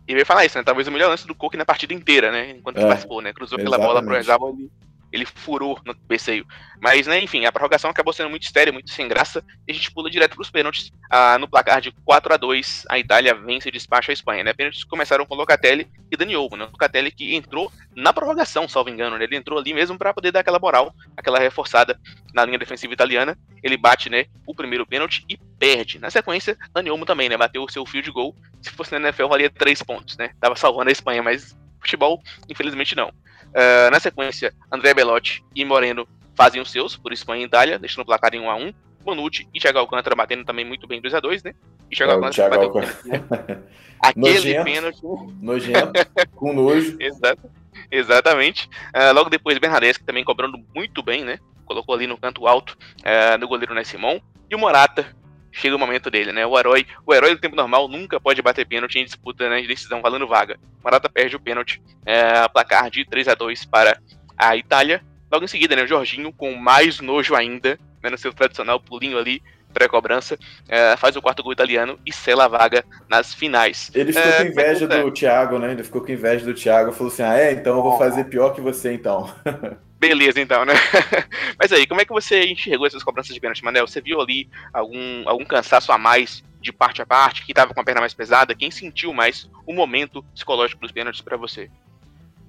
E 0.09 0.13
eu 0.13 0.19
ia 0.19 0.27
falar 0.27 0.45
isso, 0.45 0.59
né? 0.59 0.65
Talvez 0.65 0.89
o 0.89 0.91
melhor 0.93 1.09
lance 1.09 1.27
do 1.27 1.35
Cook 1.35 1.55
na 1.55 1.65
partida 1.65 1.95
inteira, 1.95 2.33
né? 2.33 2.51
Enquanto 2.51 2.79
é, 2.79 2.87
participou, 2.87 3.23
né? 3.23 3.33
Cruzou 3.33 3.59
exatamente. 3.59 3.81
pela 3.81 3.93
bola 3.93 4.03
pro 4.03 4.15
Yarzabo, 4.15 4.49
ele 4.49 4.71
ele 5.15 5.25
furou 5.25 5.81
no 5.85 5.95
PCU. 5.95 6.45
Mas, 6.81 7.07
né, 7.07 7.23
enfim, 7.23 7.47
a 7.47 7.53
prorrogação 7.53 7.89
acabou 7.89 8.13
sendo 8.13 8.29
muito 8.29 8.43
estéreo, 8.43 8.73
muito 8.73 8.91
sem 8.91 9.07
graça, 9.07 9.45
e 9.67 9.71
a 9.71 9.75
gente 9.75 9.91
pula 9.93 10.11
direto 10.11 10.35
para 10.35 10.43
os 10.43 10.51
pênaltis. 10.51 10.93
Ah, 11.09 11.39
no 11.39 11.49
placar 11.49 11.81
de 11.81 11.93
4 12.05 12.35
a 12.35 12.37
2 12.37 12.85
a 12.91 12.99
Itália 12.99 13.33
vence 13.33 13.69
e 13.69 13.73
despacha 13.73 14.11
a 14.11 14.13
Espanha. 14.13 14.43
Né? 14.43 14.53
Pênaltis 14.53 14.83
começaram 14.83 15.25
com 15.25 15.37
Locatelli 15.37 15.89
e 16.11 16.17
Dani 16.17 16.35
Olmo. 16.35 16.57
Né? 16.57 16.65
Locatelli 16.65 17.13
que 17.13 17.35
entrou 17.35 17.73
na 17.95 18.13
prorrogação, 18.13 18.69
salvo 18.69 18.91
engano. 18.91 19.17
Né? 19.17 19.25
Ele 19.25 19.37
entrou 19.37 19.59
ali 19.59 19.73
mesmo 19.73 19.97
para 19.97 20.13
poder 20.13 20.33
dar 20.33 20.41
aquela 20.41 20.59
moral, 20.59 20.93
aquela 21.17 21.39
reforçada 21.39 21.99
na 22.35 22.45
linha 22.45 22.59
defensiva 22.59 22.93
italiana. 22.93 23.39
Ele 23.63 23.77
bate 23.77 24.11
né, 24.11 24.27
o 24.45 24.55
primeiro 24.55 24.85
pênalti 24.85 25.25
e 25.29 25.39
perde. 25.59 26.01
Na 26.01 26.11
sequência, 26.11 26.59
Dani 26.75 26.91
Olmo 26.91 27.07
também 27.07 27.29
né, 27.29 27.37
bateu 27.37 27.63
o 27.63 27.71
seu 27.71 27.87
fio 27.87 28.03
de 28.03 28.11
gol. 28.11 28.35
Se 28.61 28.71
fosse 28.71 28.91
na 28.91 29.09
NFL, 29.09 29.29
valia 29.29 29.49
3 29.49 29.81
pontos. 29.85 30.17
Né? 30.17 30.31
Tava 30.41 30.57
salvando 30.57 30.89
a 30.89 30.93
Espanha, 30.93 31.23
mas 31.23 31.57
futebol, 31.81 32.21
infelizmente 32.49 32.97
não. 32.97 33.13
Uh, 33.55 33.91
na 33.91 34.01
sequência, 34.01 34.53
André 34.71 34.93
Belotti 34.93 35.45
e 35.55 35.65
Moreno 35.65 36.09
fazem 36.35 36.61
os 36.61 36.71
seus, 36.71 36.97
por 36.97 37.13
Espanha 37.13 37.43
e 37.43 37.47
Itália, 37.47 37.79
deixando 37.79 38.03
o 38.03 38.07
placar 38.07 38.35
em 38.35 38.41
1 38.41 38.51
a 38.51 38.57
1 38.57 38.75
Bonucci 39.05 39.47
e 39.55 39.61
Thiago 39.61 39.79
Alcântara 39.79 40.17
batendo 40.17 40.45
também 40.45 40.65
muito 40.65 40.87
bem 40.87 41.01
2 41.01 41.15
a 41.15 41.21
2 41.21 41.43
né? 41.43 41.55
E 41.91 41.95
Thiago 41.95 42.13
é, 42.13 42.15
Alcântara 42.17 42.51
bateu 42.51 42.69
Alcântara. 42.69 43.65
Aquele 44.01 44.35
nojento, 44.35 44.65
pênalti. 44.65 45.01
Nojento, 45.41 45.93
com 46.35 46.53
nojo. 46.53 46.97
Exato, 47.01 47.51
exatamente. 47.91 48.69
Uh, 48.95 49.15
logo 49.15 49.31
depois, 49.31 49.59
Bernadette 49.59 50.03
também 50.05 50.25
cobrando 50.25 50.59
muito 50.75 51.03
bem, 51.03 51.25
né? 51.25 51.39
Colocou 51.65 51.95
ali 51.95 52.07
no 52.07 52.19
canto 52.19 52.47
alto 52.47 52.77
uh, 53.01 53.39
no 53.39 53.49
goleiro 53.49 53.73
Simão. 53.85 54.21
E 54.51 54.55
o 54.55 54.59
Morata 54.59 55.07
chega 55.55 55.77
o 55.77 55.79
momento 55.79 56.11
dele, 56.11 56.33
né? 56.33 56.45
O 56.45 56.59
herói, 56.59 56.85
o 57.07 57.15
herói 57.15 57.35
do 57.35 57.41
tempo 57.41 57.55
normal 57.55 57.87
nunca 57.89 58.21
pode 58.21 58.43
bater 58.43 58.67
pênalti 58.67 58.99
em 58.99 59.05
disputa 59.05 59.49
né, 59.49 59.63
de 59.63 59.69
decisão 59.69 60.03
valendo 60.03 60.27
vaga. 60.27 60.59
Morata 60.83 61.09
perde 61.09 61.37
o 61.37 61.41
pênalti, 61.41 61.81
é, 62.05 62.47
placar 62.49 62.91
de 62.91 63.05
3 63.07 63.29
a 63.29 63.35
2 63.35 63.65
para 63.65 63.97
a 64.37 64.57
Itália. 64.57 65.03
Logo 65.31 65.45
em 65.45 65.49
seguida, 65.49 65.77
né, 65.77 65.85
o 65.85 65.87
Jorginho, 65.87 66.33
com 66.33 66.55
mais 66.55 67.01
nojo 67.01 67.35
ainda, 67.35 67.79
né, 68.03 68.11
no 68.11 68.19
seu 68.19 68.33
tradicional 68.33 68.81
pulinho 68.81 69.17
ali, 69.17 69.41
pré-cobrança, 69.73 70.39
é, 70.69 70.97
faz 70.97 71.17
o 71.17 71.23
quarto 71.23 71.43
gol 71.43 71.53
italiano 71.53 71.99
e 72.05 72.13
sela 72.13 72.45
a 72.45 72.49
vaga 72.49 72.85
nas 73.09 73.33
finais. 73.33 73.91
Ele 73.95 74.13
ficou 74.13 74.31
é, 74.31 74.37
com 74.37 74.51
inveja 74.51 74.87
do 74.87 75.11
Thiago, 75.11 75.59
né? 75.59 75.73
Ele 75.73 75.83
ficou 75.83 76.01
com 76.01 76.13
inveja 76.13 76.45
do 76.45 76.55
Thiago, 76.55 76.93
falou 76.93 77.13
assim: 77.13 77.23
ah, 77.23 77.37
é, 77.37 77.53
então 77.53 77.77
eu 77.77 77.83
vou 77.83 77.99
fazer 77.99 78.25
pior 78.25 78.55
que 78.55 78.61
você, 78.61 78.93
então. 78.93 79.33
Beleza, 80.07 80.39
então, 80.39 80.67
né? 80.67 80.75
Mas 81.59 81.73
aí, 81.73 81.87
como 81.87 81.99
é 81.99 82.05
que 82.05 82.13
você 82.13 82.45
enxergou 82.45 82.87
essas 82.87 83.03
cobranças 83.03 83.33
de 83.33 83.41
pênalti, 83.41 83.65
Manel? 83.65 83.89
Você 83.89 84.03
viu 84.03 84.21
ali 84.21 84.51
algum, 84.71 85.27
algum 85.27 85.47
cansaço 85.47 85.91
a 85.91 85.97
mais 85.97 86.45
de 86.61 86.71
parte 86.71 87.01
a 87.01 87.07
parte? 87.07 87.47
Quem 87.47 87.55
tava 87.55 87.73
com 87.73 87.81
a 87.81 87.85
perna 87.85 88.03
mais 88.03 88.13
pesada? 88.13 88.55
Quem 88.55 88.71
sentiu 88.71 89.15
mais 89.15 89.49
o 89.67 89.73
momento 89.73 90.23
psicológico 90.35 90.83
dos 90.83 90.93
pênaltis 90.93 91.23
para 91.23 91.39
você? 91.39 91.71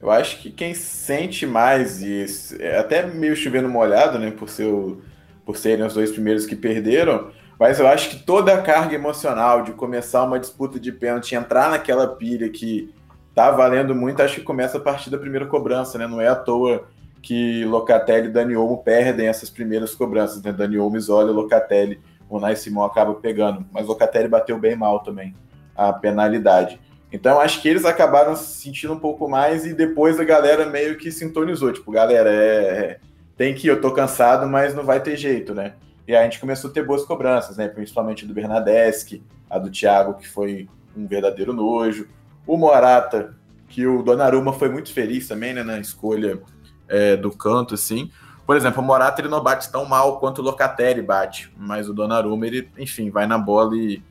Eu 0.01 0.11
acho 0.11 0.39
que 0.39 0.51
quem 0.51 0.73
sente 0.73 1.45
mais, 1.45 2.01
e 2.01 2.25
é 2.59 2.77
até 2.77 3.05
meio 3.05 3.37
chovendo 3.37 3.69
molhado, 3.69 4.19
né, 4.19 4.31
por, 4.31 4.49
ser 4.49 4.65
o, 4.65 5.01
por 5.45 5.55
serem 5.55 5.85
os 5.85 5.93
dois 5.93 6.11
primeiros 6.11 6.45
que 6.45 6.57
perderam, 6.57 7.31
mas 7.57 7.79
eu 7.79 7.87
acho 7.87 8.09
que 8.09 8.17
toda 8.17 8.53
a 8.53 8.61
carga 8.61 8.95
emocional 8.95 9.63
de 9.63 9.71
começar 9.71 10.25
uma 10.25 10.37
disputa 10.41 10.77
de 10.77 10.91
pênalti, 10.91 11.35
entrar 11.35 11.69
naquela 11.69 12.05
pilha 12.05 12.49
que 12.49 12.93
tá 13.33 13.49
valendo 13.49 13.95
muito, 13.95 14.21
acho 14.21 14.35
que 14.35 14.41
começa 14.41 14.77
a 14.77 14.81
partir 14.81 15.09
da 15.09 15.17
primeira 15.17 15.45
cobrança, 15.45 15.97
né? 15.97 16.05
Não 16.05 16.19
é 16.19 16.27
à 16.27 16.35
toa 16.35 16.85
que 17.25 17.65
Locatelli 17.65 18.27
e 18.27 18.31
Dani 18.31 18.55
Olmo 18.55 18.77
perdem 18.77 19.27
essas 19.27 19.49
primeiras 19.49 19.95
cobranças, 19.95 20.43
né? 20.43 20.53
Dani 20.53 20.77
Olmo 20.77 20.95
isola 20.95 21.31
Locatelli, 21.31 21.99
o 22.29 22.39
Nai 22.39 22.55
Simão 22.55 22.83
acaba 22.83 23.15
pegando, 23.15 23.65
mas 23.71 23.87
Locatelli 23.87 24.27
bateu 24.27 24.59
bem 24.59 24.75
mal 24.75 24.99
também 24.99 25.35
a 25.75 25.91
penalidade. 25.91 26.79
Então 27.11 27.39
acho 27.41 27.63
que 27.63 27.67
eles 27.67 27.83
acabaram 27.83 28.35
se 28.35 28.61
sentindo 28.61 28.93
um 28.93 28.99
pouco 28.99 29.27
mais 29.27 29.65
e 29.65 29.73
depois 29.73 30.19
a 30.19 30.23
galera 30.23 30.67
meio 30.67 30.99
que 30.99 31.11
sintonizou, 31.11 31.73
tipo, 31.73 31.91
galera, 31.91 32.29
é, 32.29 32.57
é 32.67 32.99
tem 33.35 33.55
que 33.55 33.65
ir, 33.67 33.71
eu 33.71 33.81
tô 33.81 33.91
cansado, 33.91 34.47
mas 34.47 34.75
não 34.75 34.83
vai 34.83 35.01
ter 35.01 35.17
jeito, 35.17 35.55
né? 35.55 35.73
E 36.07 36.15
a 36.15 36.21
gente 36.21 36.39
começou 36.39 36.69
a 36.69 36.73
ter 36.73 36.85
boas 36.85 37.05
cobranças, 37.05 37.57
né? 37.57 37.67
Principalmente 37.67 38.23
do 38.27 38.35
Bernadeschi, 38.35 39.23
a 39.49 39.57
do 39.57 39.71
Thiago, 39.71 40.13
que 40.13 40.27
foi 40.27 40.69
um 40.95 41.07
verdadeiro 41.07 41.53
nojo. 41.53 42.07
O 42.45 42.55
Morata, 42.55 43.35
que 43.67 43.87
o 43.87 44.03
Donnarumma 44.03 44.53
foi 44.53 44.69
muito 44.69 44.93
feliz 44.93 45.27
também, 45.27 45.55
né, 45.55 45.63
na 45.63 45.79
escolha 45.79 46.39
é, 46.87 47.15
do 47.15 47.31
canto, 47.31 47.73
assim. 47.73 48.11
Por 48.45 48.55
exemplo, 48.55 48.81
o 48.81 48.85
Morata 48.85 49.21
ele 49.21 49.27
não 49.27 49.41
bate 49.41 49.71
tão 49.71 49.85
mal 49.85 50.19
quanto 50.19 50.39
o 50.39 50.43
Locatelli 50.43 51.01
bate, 51.01 51.51
mas 51.57 51.89
o 51.89 51.93
Donnarumma, 51.93 52.45
ele, 52.45 52.69
enfim, 52.77 53.09
vai 53.09 53.25
na 53.25 53.37
bola 53.37 53.75
e 53.75 54.03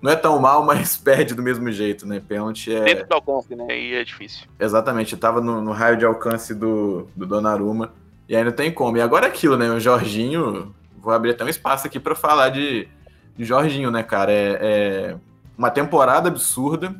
não 0.00 0.12
é 0.12 0.16
tão 0.16 0.38
mal, 0.38 0.64
mas 0.66 0.96
perde 0.96 1.34
do 1.34 1.42
mesmo 1.42 1.70
jeito, 1.72 2.06
né? 2.06 2.20
Pênalti 2.20 2.74
é... 2.74 2.84
Dentro 2.84 3.08
do 3.08 3.14
alcance, 3.14 3.54
né? 3.54 3.66
E 3.68 3.94
é 3.94 4.04
difícil. 4.04 4.46
Exatamente, 4.58 5.16
tava 5.16 5.40
no, 5.40 5.60
no, 5.60 5.72
raio 5.72 5.96
de 5.96 6.04
alcance 6.04 6.54
do, 6.54 7.08
do 7.16 7.26
Donnarumma 7.26 7.92
e 8.28 8.36
aí 8.36 8.44
não 8.44 8.52
tem 8.52 8.72
como. 8.72 8.96
E 8.96 9.00
agora 9.00 9.26
é 9.26 9.28
aquilo, 9.28 9.56
né? 9.56 9.68
O 9.70 9.80
Jorginho, 9.80 10.74
vou 10.96 11.12
abrir 11.12 11.32
até 11.32 11.44
um 11.44 11.48
espaço 11.48 11.86
aqui 11.86 11.98
para 11.98 12.14
falar 12.14 12.50
de, 12.50 12.88
de 13.36 13.44
Jorginho, 13.44 13.90
né, 13.90 14.04
cara? 14.04 14.32
É, 14.32 14.58
é 14.60 15.16
uma 15.58 15.70
temporada 15.70 16.28
absurda, 16.28 16.94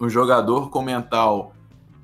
um 0.00 0.08
jogador 0.08 0.70
com 0.70 0.80
mental 0.80 1.52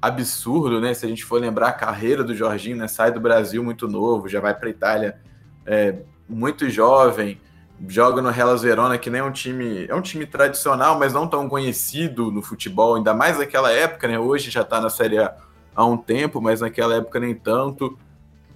absurdo, 0.06 0.80
né? 0.80 0.94
Se 0.94 1.06
a 1.06 1.08
gente 1.08 1.24
for 1.24 1.40
lembrar 1.40 1.68
a 1.68 1.72
carreira 1.72 2.22
do 2.22 2.34
Jorginho, 2.34 2.76
né? 2.76 2.88
Sai 2.88 3.10
do 3.10 3.20
Brasil 3.20 3.62
muito 3.62 3.88
novo, 3.88 4.28
já 4.28 4.40
vai 4.40 4.54
para 4.54 4.68
Itália 4.68 5.20
é, 5.66 5.96
muito 6.28 6.68
jovem, 6.68 7.40
joga 7.88 8.20
no 8.20 8.30
Hellas 8.30 8.62
Verona, 8.62 8.98
que 8.98 9.10
nem 9.10 9.20
é 9.20 9.24
um 9.24 9.32
time, 9.32 9.86
é 9.86 9.94
um 9.94 10.00
time 10.00 10.26
tradicional, 10.26 10.98
mas 10.98 11.12
não 11.12 11.26
tão 11.26 11.48
conhecido 11.48 12.30
no 12.30 12.42
futebol, 12.42 12.94
ainda 12.94 13.14
mais 13.14 13.38
naquela 13.38 13.72
época, 13.72 14.08
né? 14.08 14.18
Hoje 14.18 14.50
já 14.50 14.62
está 14.62 14.80
na 14.80 14.90
Série 14.90 15.18
A 15.18 15.34
há 15.74 15.84
um 15.84 15.96
tempo, 15.96 16.40
mas 16.40 16.60
naquela 16.60 16.96
época 16.96 17.18
nem 17.18 17.34
tanto. 17.34 17.98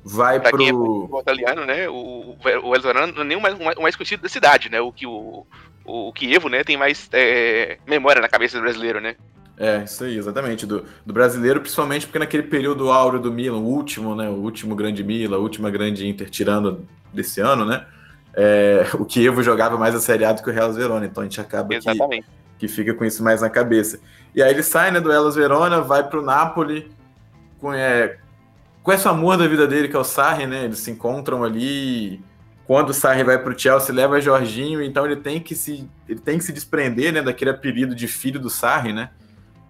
Vai 0.04 0.40
pra 0.40 0.50
pro 0.50 0.62
é 0.62 1.20
italiano, 1.20 1.66
né? 1.66 1.88
O, 1.88 2.36
o 2.38 2.38
Hellas 2.44 2.82
Verona 2.82 3.06
não 3.08 3.20
é 3.20 3.24
nem 3.24 3.36
o 3.36 3.40
mais, 3.40 3.58
o 3.58 3.82
mais 3.82 3.96
conhecido 3.96 4.22
da 4.22 4.28
cidade, 4.28 4.70
né? 4.70 4.80
O 4.80 4.92
que 4.92 5.06
o, 5.06 5.44
o 5.84 6.12
Kievo, 6.12 6.48
né, 6.48 6.62
tem 6.62 6.76
mais 6.76 7.08
é, 7.12 7.78
memória 7.86 8.20
na 8.20 8.28
cabeça 8.28 8.56
do 8.58 8.62
brasileiro, 8.62 9.00
né? 9.00 9.16
É, 9.58 9.82
isso 9.82 10.04
aí, 10.04 10.16
exatamente. 10.16 10.64
Do, 10.64 10.84
do 11.04 11.12
brasileiro, 11.12 11.60
principalmente 11.60 12.06
porque 12.06 12.18
naquele 12.18 12.44
período 12.44 12.90
áureo 12.90 13.20
do 13.20 13.32
Milan, 13.32 13.58
o 13.58 13.66
último, 13.66 14.14
né? 14.14 14.28
O 14.28 14.34
último 14.34 14.76
grande 14.76 15.02
Milan, 15.02 15.36
a 15.36 15.40
última 15.40 15.70
grande 15.70 16.06
Inter, 16.06 16.30
tirando 16.30 16.86
desse 17.12 17.40
ano, 17.40 17.64
né? 17.64 17.84
é, 18.40 18.86
o 18.94 19.04
Kievo 19.04 19.42
jogava 19.42 19.76
mais 19.76 19.96
a 19.96 20.00
Série 20.00 20.24
A 20.24 20.32
do 20.32 20.42
que 20.42 20.48
o 20.48 20.52
Hellas 20.52 20.76
Verona, 20.76 21.04
então 21.04 21.22
a 21.22 21.26
gente 21.26 21.40
acaba 21.40 21.74
que, 21.76 22.24
que 22.58 22.68
fica 22.68 22.94
com 22.94 23.04
isso 23.04 23.20
mais 23.22 23.40
na 23.40 23.50
cabeça. 23.50 24.00
E 24.32 24.40
aí 24.40 24.52
ele 24.52 24.62
sai 24.62 24.92
né, 24.92 25.00
do 25.00 25.10
Hellas 25.10 25.34
Verona, 25.34 25.80
vai 25.80 26.08
para 26.08 26.20
o 26.20 26.22
Napoli, 26.22 26.88
com, 27.58 27.74
é, 27.74 28.18
com 28.80 28.92
esse 28.92 29.08
amor 29.08 29.36
da 29.36 29.48
vida 29.48 29.66
dele, 29.66 29.88
que 29.88 29.96
é 29.96 29.98
o 29.98 30.04
Sarri, 30.04 30.46
né? 30.46 30.64
Eles 30.64 30.78
se 30.78 30.90
encontram 30.90 31.42
ali. 31.42 32.22
Quando 32.64 32.90
o 32.90 32.94
Sarri 32.94 33.24
vai 33.24 33.38
para 33.38 33.52
o 33.52 33.58
Chelsea, 33.58 33.94
leva 33.94 34.20
Jorginho, 34.20 34.82
então 34.82 35.04
ele 35.04 35.16
tem 35.16 35.40
que 35.40 35.56
se, 35.56 35.90
ele 36.08 36.20
tem 36.20 36.38
que 36.38 36.44
se 36.44 36.52
desprender 36.52 37.12
né, 37.12 37.22
daquele 37.22 37.50
apelido 37.50 37.92
de 37.94 38.06
filho 38.06 38.38
do 38.38 38.50
Sarri, 38.50 38.92
né? 38.92 39.10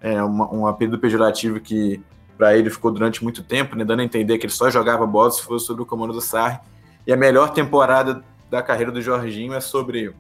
É 0.01 0.23
uma, 0.23 0.53
um 0.53 0.67
apelido 0.67 0.99
pejorativo 0.99 1.61
que 1.61 2.03
para 2.37 2.57
ele 2.57 2.71
ficou 2.71 2.93
durante 2.93 3.23
muito 3.23 3.43
tempo, 3.43 3.75
né, 3.75 3.85
dando 3.85 4.01
a 4.01 4.05
entender 4.05 4.39
que 4.39 4.47
ele 4.47 4.53
só 4.53 4.71
jogava 4.71 5.05
bola 5.05 5.31
se 5.31 5.43
fosse 5.43 5.67
sob 5.67 5.83
o 5.83 5.87
comando 5.87 6.13
do 6.13 6.21
Sarri. 6.21 6.61
E 7.05 7.13
a 7.13 7.17
melhor 7.17 7.51
temporada 7.51 8.23
da 8.49 8.63
carreira 8.63 8.93
do 8.93 9.03
Jorginho 9.03 9.53
é 9.55 9.61
sobre 9.61 10.15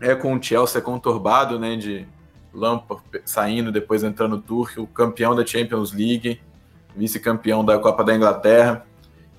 é 0.00 0.14
com 0.14 0.34
o 0.34 0.42
Chelsea 0.42 0.80
conturbado, 0.80 1.58
né, 1.58 1.76
de 1.76 2.06
Lampard 2.52 3.02
saindo, 3.24 3.70
depois 3.70 4.02
entrando 4.02 4.42
o 4.48 4.82
o 4.82 4.86
campeão 4.86 5.34
da 5.34 5.46
Champions 5.46 5.92
League, 5.92 6.40
vice-campeão 6.94 7.64
da 7.64 7.78
Copa 7.78 8.02
da 8.02 8.14
Inglaterra 8.14 8.84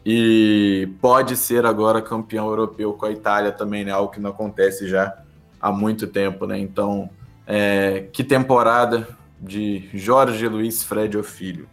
e 0.06 0.90
pode 1.02 1.36
ser 1.36 1.66
agora 1.66 2.02
campeão 2.02 2.48
europeu 2.48 2.94
com 2.94 3.06
a 3.06 3.12
Itália 3.12 3.52
também, 3.52 3.84
né, 3.84 3.92
algo 3.92 4.12
que 4.12 4.22
não 4.22 4.30
acontece 4.30 4.88
já 4.88 5.14
há 5.60 5.72
muito 5.72 6.08
tempo, 6.08 6.46
né? 6.46 6.58
Então, 6.58 7.10
é, 7.46 8.08
que 8.14 8.24
temporada 8.24 9.08
de 9.40 9.90
Jorge 9.94 10.48
Luiz 10.48 10.84
Fred 10.84 11.22
Filho. 11.24 11.70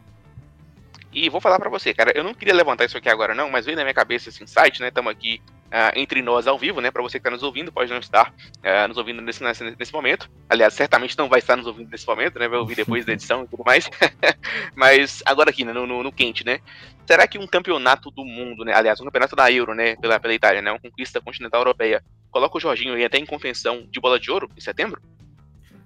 E 1.13 1.29
vou 1.29 1.41
falar 1.41 1.61
para 1.61 1.71
você, 1.71 1.95
cara, 1.95 2.13
eu 2.15 2.25
não 2.25 2.35
queria 2.35 2.53
levantar 2.53 2.85
isso 2.85 2.99
aqui 2.99 3.09
agora 3.09 3.35
não, 3.35 3.49
mas 3.49 3.65
veio 3.65 3.77
na 3.77 3.85
minha 3.85 3.95
cabeça 3.95 4.29
esse 4.29 4.43
insight, 4.43 4.81
né? 4.81 4.89
Estamos 4.89 5.13
aqui 5.13 5.41
uh, 5.67 5.97
entre 5.97 6.21
nós 6.21 6.49
ao 6.49 6.59
vivo, 6.59 6.81
né? 6.81 6.91
Para 6.91 7.03
você 7.03 7.19
que 7.19 7.21
está 7.21 7.31
nos 7.31 7.45
ouvindo, 7.45 7.71
pode 7.71 7.89
não 7.89 8.01
estar 8.01 8.31
uh, 8.31 8.89
nos 8.89 8.97
ouvindo 8.97 9.23
nesse, 9.23 9.41
nesse, 9.41 9.77
nesse, 9.79 9.93
momento. 9.93 10.29
Aliás, 10.49 10.75
certamente 10.75 11.17
não 11.17 11.29
vai 11.29 11.39
estar 11.39 11.57
nos 11.57 11.69
ouvindo 11.69 11.89
nesse 11.89 12.05
momento, 12.05 12.37
né? 12.39 12.49
Vai 12.49 12.59
ouvir 12.59 12.75
depois 12.75 13.05
da 13.05 13.13
edição 13.13 13.45
e 13.45 13.49
tudo 13.49 13.63
mais. 13.65 13.89
mas 14.75 15.23
agora 15.25 15.51
aqui, 15.51 15.65
né? 15.65 15.73
no, 15.73 15.87
no, 15.87 16.03
no, 16.03 16.11
quente, 16.13 16.45
né? 16.45 16.59
Será 17.07 17.29
que 17.29 17.39
um 17.39 17.47
campeonato 17.47 18.11
do 18.11 18.25
mundo, 18.25 18.65
né? 18.65 18.75
Aliás, 18.75 19.01
um 19.01 19.05
campeonato 19.05 19.37
da 19.37 19.53
Euro, 19.53 19.73
né? 19.73 19.95
Pela, 19.97 20.19
pela 20.19 20.35
Itália, 20.35 20.61
né? 20.61 20.73
Uma 20.73 20.81
conquista 20.81 21.21
continental 21.21 21.61
europeia, 21.61 22.03
coloca 22.29 22.57
o 22.57 22.61
Jorginho 22.61 22.95
aí 22.95 23.05
até 23.05 23.19
em 23.19 23.27
contenção 23.27 23.87
de 23.89 24.01
bola 24.01 24.19
de 24.19 24.33
ouro 24.33 24.51
em 24.57 24.61
setembro? 24.61 25.01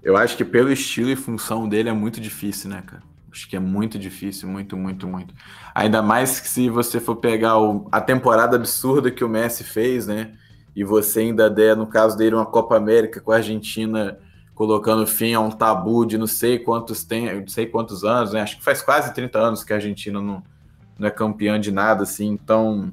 Eu 0.09 0.17
acho 0.17 0.39
que 0.39 0.45
pelo 0.45 0.73
estilo 0.73 1.11
e 1.11 1.17
função 1.17 1.69
dele 1.69 1.91
é 1.91 1.93
muito 1.93 2.19
difícil, 2.19 2.71
né, 2.71 2.81
cara? 2.81 3.03
Acho 3.31 3.47
que 3.47 3.55
é 3.55 3.61
muito 3.61 3.99
difícil, 3.99 4.49
muito, 4.49 4.75
muito, 4.75 5.07
muito. 5.07 5.35
Ainda 5.75 6.01
mais 6.01 6.41
que 6.41 6.49
se 6.49 6.71
você 6.71 6.99
for 6.99 7.17
pegar 7.17 7.59
o, 7.59 7.87
a 7.93 8.01
temporada 8.01 8.57
absurda 8.57 9.11
que 9.11 9.23
o 9.23 9.29
Messi 9.29 9.65
fez, 9.65 10.07
né? 10.07 10.33
E 10.75 10.83
você 10.83 11.21
ainda 11.21 11.51
der, 11.51 11.77
no 11.77 11.87
caso 11.87 12.17
dele, 12.17 12.37
uma 12.37 12.47
Copa 12.47 12.75
América 12.75 13.21
com 13.21 13.33
a 13.33 13.37
Argentina 13.37 14.19
colocando 14.55 15.07
fim 15.07 15.35
a 15.35 15.41
um 15.41 15.51
tabu 15.51 16.07
de 16.07 16.17
não 16.17 16.27
sei 16.27 16.59
quantos 16.59 17.05
tem, 17.05 17.41
não 17.41 17.47
sei 17.47 17.67
quantos 17.67 18.03
anos, 18.03 18.33
né? 18.33 18.41
Acho 18.41 18.57
que 18.57 18.65
faz 18.65 18.81
quase 18.81 19.13
30 19.13 19.39
anos 19.39 19.63
que 19.63 19.75
a 19.75 19.77
Argentina 19.77 20.23
não, 20.23 20.43
não 20.99 21.07
é 21.07 21.11
campeã 21.11 21.61
de 21.61 21.71
nada, 21.71 22.05
assim. 22.05 22.29
Então, 22.29 22.91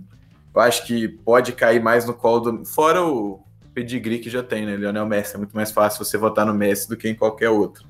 eu 0.53 0.59
acho 0.59 0.85
que 0.85 1.07
pode 1.07 1.53
cair 1.53 1.81
mais 1.81 2.05
no 2.05 2.13
colo 2.13 2.51
do. 2.51 2.65
Fora 2.65 3.05
o 3.05 3.44
pedigree 3.75 4.19
que 4.19 4.29
já 4.29 4.41
tem, 4.41 4.65
né? 4.65 4.77
Lionel 4.77 5.05
Messi. 5.05 5.35
É 5.35 5.37
muito 5.37 5.53
mais 5.53 5.71
fácil 5.71 6.03
você 6.03 6.17
votar 6.17 6.45
no 6.45 6.53
Messi 6.53 6.87
do 6.87 6.95
que 6.95 7.09
em 7.09 7.13
qualquer 7.13 7.49
outro. 7.49 7.85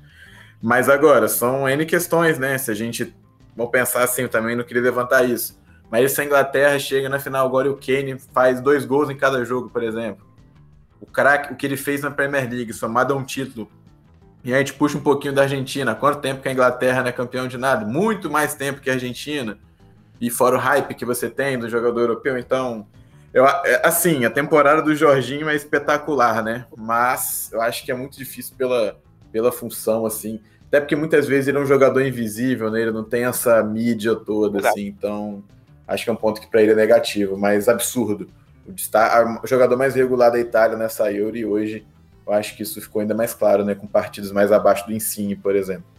Mas 0.60 0.88
agora, 0.88 1.28
são 1.28 1.68
N 1.68 1.86
questões, 1.86 2.38
né? 2.38 2.58
Se 2.58 2.70
a 2.70 2.74
gente. 2.74 3.14
Vamos 3.56 3.70
pensar 3.70 4.02
assim, 4.02 4.22
eu 4.22 4.28
também 4.28 4.56
não 4.56 4.64
queria 4.64 4.82
levantar 4.82 5.24
isso. 5.24 5.58
Mas 5.90 6.12
se 6.12 6.20
a 6.20 6.24
Inglaterra 6.24 6.78
chega 6.78 7.08
na 7.08 7.18
final 7.18 7.46
agora 7.46 7.68
e 7.68 7.70
o 7.70 7.76
Kane 7.76 8.18
faz 8.34 8.60
dois 8.60 8.84
gols 8.84 9.08
em 9.08 9.16
cada 9.16 9.42
jogo, 9.44 9.70
por 9.70 9.82
exemplo. 9.82 10.26
O 11.00 11.06
craque, 11.06 11.52
o 11.52 11.56
que 11.56 11.64
ele 11.64 11.76
fez 11.76 12.02
na 12.02 12.10
Premier 12.10 12.50
League, 12.50 12.72
somado 12.72 13.14
a 13.14 13.16
um 13.16 13.24
título. 13.24 13.70
E 14.44 14.52
a 14.52 14.58
gente 14.58 14.74
puxa 14.74 14.98
um 14.98 15.00
pouquinho 15.00 15.32
da 15.32 15.42
Argentina. 15.42 15.94
Quanto 15.94 16.20
tempo 16.20 16.42
que 16.42 16.48
a 16.48 16.52
Inglaterra 16.52 17.00
não 17.02 17.08
é 17.08 17.12
campeão 17.12 17.48
de 17.48 17.56
nada? 17.56 17.86
Muito 17.86 18.30
mais 18.30 18.54
tempo 18.54 18.80
que 18.80 18.90
a 18.90 18.94
Argentina. 18.94 19.58
E 20.20 20.30
fora 20.30 20.56
o 20.56 20.58
hype 20.58 20.94
que 20.94 21.04
você 21.04 21.30
tem 21.30 21.58
do 21.58 21.68
jogador 21.68 22.00
europeu, 22.00 22.36
então. 22.36 22.86
Eu, 23.36 23.46
é, 23.46 23.82
assim, 23.84 24.24
a 24.24 24.30
temporada 24.30 24.80
do 24.80 24.96
Jorginho 24.96 25.46
é 25.50 25.54
espetacular, 25.54 26.42
né? 26.42 26.64
Mas 26.74 27.50
eu 27.52 27.60
acho 27.60 27.84
que 27.84 27.92
é 27.92 27.94
muito 27.94 28.16
difícil 28.16 28.56
pela, 28.56 28.98
pela 29.30 29.52
função, 29.52 30.06
assim. 30.06 30.40
Até 30.68 30.80
porque 30.80 30.96
muitas 30.96 31.26
vezes 31.26 31.46
ele 31.46 31.58
é 31.58 31.60
um 31.60 31.66
jogador 31.66 32.00
invisível, 32.00 32.70
né? 32.70 32.80
Ele 32.80 32.92
não 32.92 33.04
tem 33.04 33.26
essa 33.26 33.62
mídia 33.62 34.16
toda, 34.16 34.56
Exato. 34.56 34.72
assim. 34.72 34.86
Então, 34.86 35.44
acho 35.86 36.02
que 36.02 36.08
é 36.08 36.12
um 36.14 36.16
ponto 36.16 36.40
que 36.40 36.46
para 36.46 36.62
ele 36.62 36.72
é 36.72 36.74
negativo, 36.74 37.36
mas 37.36 37.68
absurdo. 37.68 38.26
O, 38.66 39.46
jogador 39.46 39.76
mais 39.76 39.94
regular 39.94 40.32
da 40.32 40.40
Itália 40.40 40.78
nessa 40.78 41.12
Euro 41.12 41.36
e 41.36 41.44
hoje 41.44 41.86
eu 42.26 42.32
acho 42.32 42.56
que 42.56 42.62
isso 42.62 42.80
ficou 42.80 43.02
ainda 43.02 43.14
mais 43.14 43.34
claro, 43.34 43.66
né? 43.66 43.74
Com 43.74 43.86
partidos 43.86 44.32
mais 44.32 44.50
abaixo 44.50 44.86
do 44.86 44.94
Insigne, 44.94 45.36
por 45.36 45.54
exemplo 45.54 45.95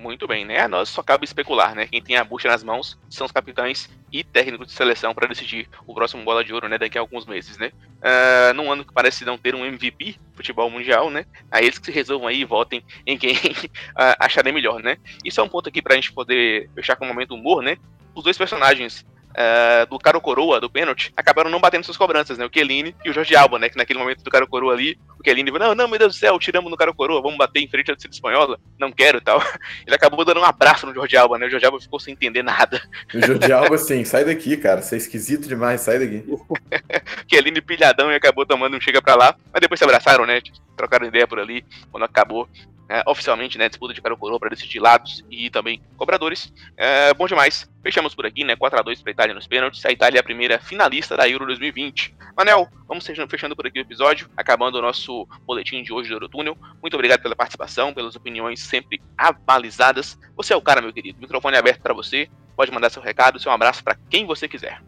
muito 0.00 0.26
bem, 0.26 0.44
né? 0.44 0.60
A 0.60 0.68
nós 0.68 0.88
só 0.88 1.02
cabe 1.02 1.24
especular, 1.24 1.74
né? 1.74 1.86
Quem 1.86 2.02
tem 2.02 2.16
a 2.16 2.24
bucha 2.24 2.48
nas 2.48 2.64
mãos 2.64 2.98
são 3.08 3.26
os 3.26 3.32
capitães 3.32 3.88
e 4.10 4.24
técnicos 4.24 4.68
de 4.68 4.72
seleção 4.72 5.14
para 5.14 5.28
decidir 5.28 5.68
o 5.86 5.94
próximo 5.94 6.24
bola 6.24 6.42
de 6.42 6.52
ouro, 6.52 6.68
né? 6.68 6.78
Daqui 6.78 6.98
a 6.98 7.00
alguns 7.00 7.26
meses, 7.26 7.58
né? 7.58 7.70
Uh, 8.00 8.54
num 8.54 8.72
ano 8.72 8.84
que 8.84 8.92
parece 8.92 9.24
não 9.24 9.36
ter 9.36 9.54
um 9.54 9.64
MVP 9.64 10.16
futebol 10.34 10.70
mundial, 10.70 11.10
né? 11.10 11.26
A 11.50 11.62
eles 11.62 11.78
que 11.78 11.86
se 11.86 11.92
resolvam 11.92 12.28
aí 12.28 12.40
e 12.40 12.44
votem 12.44 12.82
em 13.06 13.18
quem 13.18 13.34
uh, 13.94 14.16
acharem 14.18 14.52
melhor, 14.52 14.82
né? 14.82 14.96
Isso 15.24 15.40
é 15.40 15.44
um 15.44 15.48
ponto 15.48 15.68
aqui 15.68 15.82
para 15.82 15.92
a 15.92 15.96
gente 15.96 16.12
poder 16.12 16.70
fechar 16.74 16.96
com 16.96 17.04
um 17.04 17.08
momento 17.08 17.34
humor, 17.34 17.62
né? 17.62 17.76
Os 18.14 18.24
dois 18.24 18.38
personagens 18.38 19.04
uh, 19.30 19.86
do 19.88 19.98
Caro 19.98 20.20
Coroa, 20.20 20.60
do 20.60 20.70
pênalti, 20.70 21.12
acabaram 21.16 21.50
não 21.50 21.60
batendo 21.60 21.84
suas 21.84 21.96
cobranças, 21.96 22.38
né? 22.38 22.44
O 22.44 22.50
Kelini 22.50 22.94
e 23.04 23.10
o 23.10 23.12
Jorge 23.12 23.34
Alba, 23.36 23.58
né? 23.58 23.68
Que 23.68 23.76
naquele 23.76 23.98
momento 23.98 24.22
do 24.22 24.30
Caro 24.30 24.46
Coroa 24.46 24.72
ali, 24.72 24.98
o 25.18 25.22
Kelini 25.22 25.50
falou, 25.50 25.68
não, 25.68 25.74
não, 25.74 25.88
meu 25.88 25.98
Deus 25.98 26.14
do 26.14 26.18
céu, 26.18 26.38
tiramos 26.38 26.70
no 26.70 26.76
Caro 26.76 26.94
Coroa, 26.94 27.22
vamos 27.22 27.38
bater 27.38 27.60
em 27.60 27.68
frente 27.68 27.90
à 27.90 27.94
torcida 27.94 28.14
espanhola, 28.14 28.58
não 28.78 28.92
quero 28.92 29.18
e 29.18 29.20
tal. 29.20 29.40
Ele 29.86 29.94
acabou 29.94 30.24
dando 30.24 30.40
um 30.40 30.44
abraço 30.44 30.86
no 30.86 30.94
Jorge 30.94 31.16
Alba, 31.16 31.38
né? 31.38 31.46
O 31.46 31.50
Jorge 31.50 31.66
Alba 31.66 31.80
ficou 31.80 32.00
sem 32.00 32.14
entender 32.14 32.42
nada. 32.42 32.80
O 33.14 33.20
Jorge 33.20 33.52
Alba, 33.52 33.74
assim, 33.74 34.04
sai 34.04 34.24
daqui, 34.24 34.56
cara, 34.56 34.82
você 34.82 34.94
é 34.96 34.98
esquisito 34.98 35.48
demais, 35.48 35.80
sai 35.80 35.98
daqui. 35.98 36.24
Kelini 37.28 37.60
pilhadão 37.60 38.10
e 38.10 38.14
acabou 38.14 38.46
tomando 38.46 38.76
um 38.76 38.80
chega 38.80 39.00
pra 39.00 39.14
lá, 39.14 39.34
mas 39.52 39.60
depois 39.60 39.78
se 39.78 39.84
abraçaram, 39.84 40.26
né? 40.26 40.40
Trocaram 40.76 41.06
ideia 41.06 41.26
por 41.26 41.38
ali, 41.38 41.64
quando 41.90 42.04
acabou 42.04 42.48
é, 42.90 43.04
oficialmente, 43.06 43.56
né, 43.56 43.68
disputa 43.68 43.94
de 43.94 44.02
cara 44.02 44.16
coroa 44.16 44.40
para 44.40 44.48
decidir 44.48 44.80
lados 44.80 45.24
e 45.30 45.48
também 45.48 45.80
cobradores. 45.96 46.52
É, 46.76 47.14
bom 47.14 47.28
demais. 47.28 47.70
Fechamos 47.84 48.16
por 48.16 48.26
aqui, 48.26 48.42
né, 48.42 48.56
4x2 48.56 49.00
para 49.00 49.10
a 49.10 49.12
Itália 49.12 49.34
nos 49.34 49.46
pênaltis. 49.46 49.86
A 49.86 49.92
Itália 49.92 50.18
é 50.18 50.20
a 50.20 50.24
primeira 50.24 50.58
finalista 50.58 51.16
da 51.16 51.28
Euro 51.28 51.46
2020. 51.46 52.12
Manel, 52.36 52.68
vamos 52.88 53.06
fechando 53.06 53.54
por 53.54 53.64
aqui 53.64 53.78
o 53.78 53.82
episódio, 53.82 54.28
acabando 54.36 54.78
o 54.78 54.82
nosso 54.82 55.24
boletim 55.46 55.84
de 55.84 55.92
hoje 55.92 56.08
do 56.08 56.16
Eurotúnel. 56.16 56.58
Muito 56.82 56.94
obrigado 56.94 57.22
pela 57.22 57.36
participação, 57.36 57.94
pelas 57.94 58.16
opiniões 58.16 58.58
sempre 58.58 59.00
avalizadas. 59.16 60.18
Você 60.36 60.52
é 60.52 60.56
o 60.56 60.60
cara, 60.60 60.82
meu 60.82 60.92
querido. 60.92 61.20
Microfone 61.20 61.54
é 61.54 61.60
aberto 61.60 61.82
para 61.82 61.94
você. 61.94 62.28
Pode 62.56 62.72
mandar 62.72 62.90
seu 62.90 63.00
recado, 63.00 63.38
seu 63.38 63.52
abraço 63.52 63.84
para 63.84 63.96
quem 64.10 64.26
você 64.26 64.48
quiser. 64.48 64.82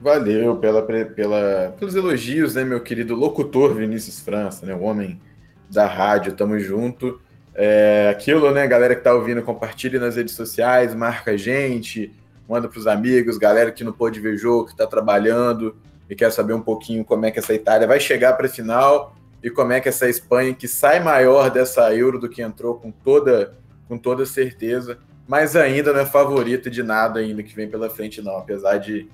Valeu 0.00 0.56
pela, 0.58 0.82
pela, 0.82 1.74
pelos 1.76 1.96
elogios, 1.96 2.54
né, 2.54 2.62
meu 2.62 2.80
querido 2.80 3.16
locutor 3.16 3.74
Vinícius 3.74 4.20
França, 4.20 4.64
né, 4.64 4.74
o 4.74 4.82
homem 4.82 5.20
da 5.68 5.88
rádio. 5.88 6.34
Tamo 6.34 6.56
junto. 6.60 7.20
É 7.54 8.08
aquilo, 8.10 8.50
né, 8.50 8.66
galera 8.66 8.94
que 8.94 9.02
tá 9.02 9.14
ouvindo, 9.14 9.42
compartilhe 9.42 9.98
nas 9.98 10.16
redes 10.16 10.34
sociais, 10.34 10.94
marca 10.94 11.32
a 11.32 11.36
gente, 11.36 12.12
manda 12.48 12.68
para 12.68 12.78
os 12.78 12.86
amigos, 12.86 13.36
galera 13.36 13.70
que 13.70 13.84
não 13.84 13.92
pôde 13.92 14.20
ver 14.20 14.38
jogo, 14.38 14.66
que 14.66 14.72
está 14.72 14.86
trabalhando 14.86 15.76
e 16.08 16.14
quer 16.14 16.30
saber 16.32 16.54
um 16.54 16.62
pouquinho 16.62 17.04
como 17.04 17.26
é 17.26 17.30
que 17.30 17.38
essa 17.38 17.52
Itália 17.52 17.86
vai 17.86 18.00
chegar 18.00 18.34
para 18.34 18.48
final 18.48 19.14
e 19.42 19.50
como 19.50 19.72
é 19.72 19.80
que 19.80 19.88
essa 19.88 20.08
Espanha, 20.08 20.54
que 20.54 20.68
sai 20.68 21.00
maior 21.00 21.50
dessa 21.50 21.94
Euro 21.94 22.18
do 22.18 22.28
que 22.28 22.40
entrou 22.40 22.76
com 22.76 22.90
toda, 22.90 23.54
com 23.88 23.98
toda 23.98 24.24
certeza, 24.24 24.98
mas 25.26 25.56
ainda 25.56 25.92
não 25.92 26.00
é 26.00 26.06
favorita 26.06 26.70
de 26.70 26.82
nada 26.82 27.20
ainda 27.20 27.42
que 27.42 27.54
vem 27.54 27.68
pela 27.68 27.90
frente, 27.90 28.22
não, 28.22 28.36
apesar 28.36 28.78
de, 28.78 29.08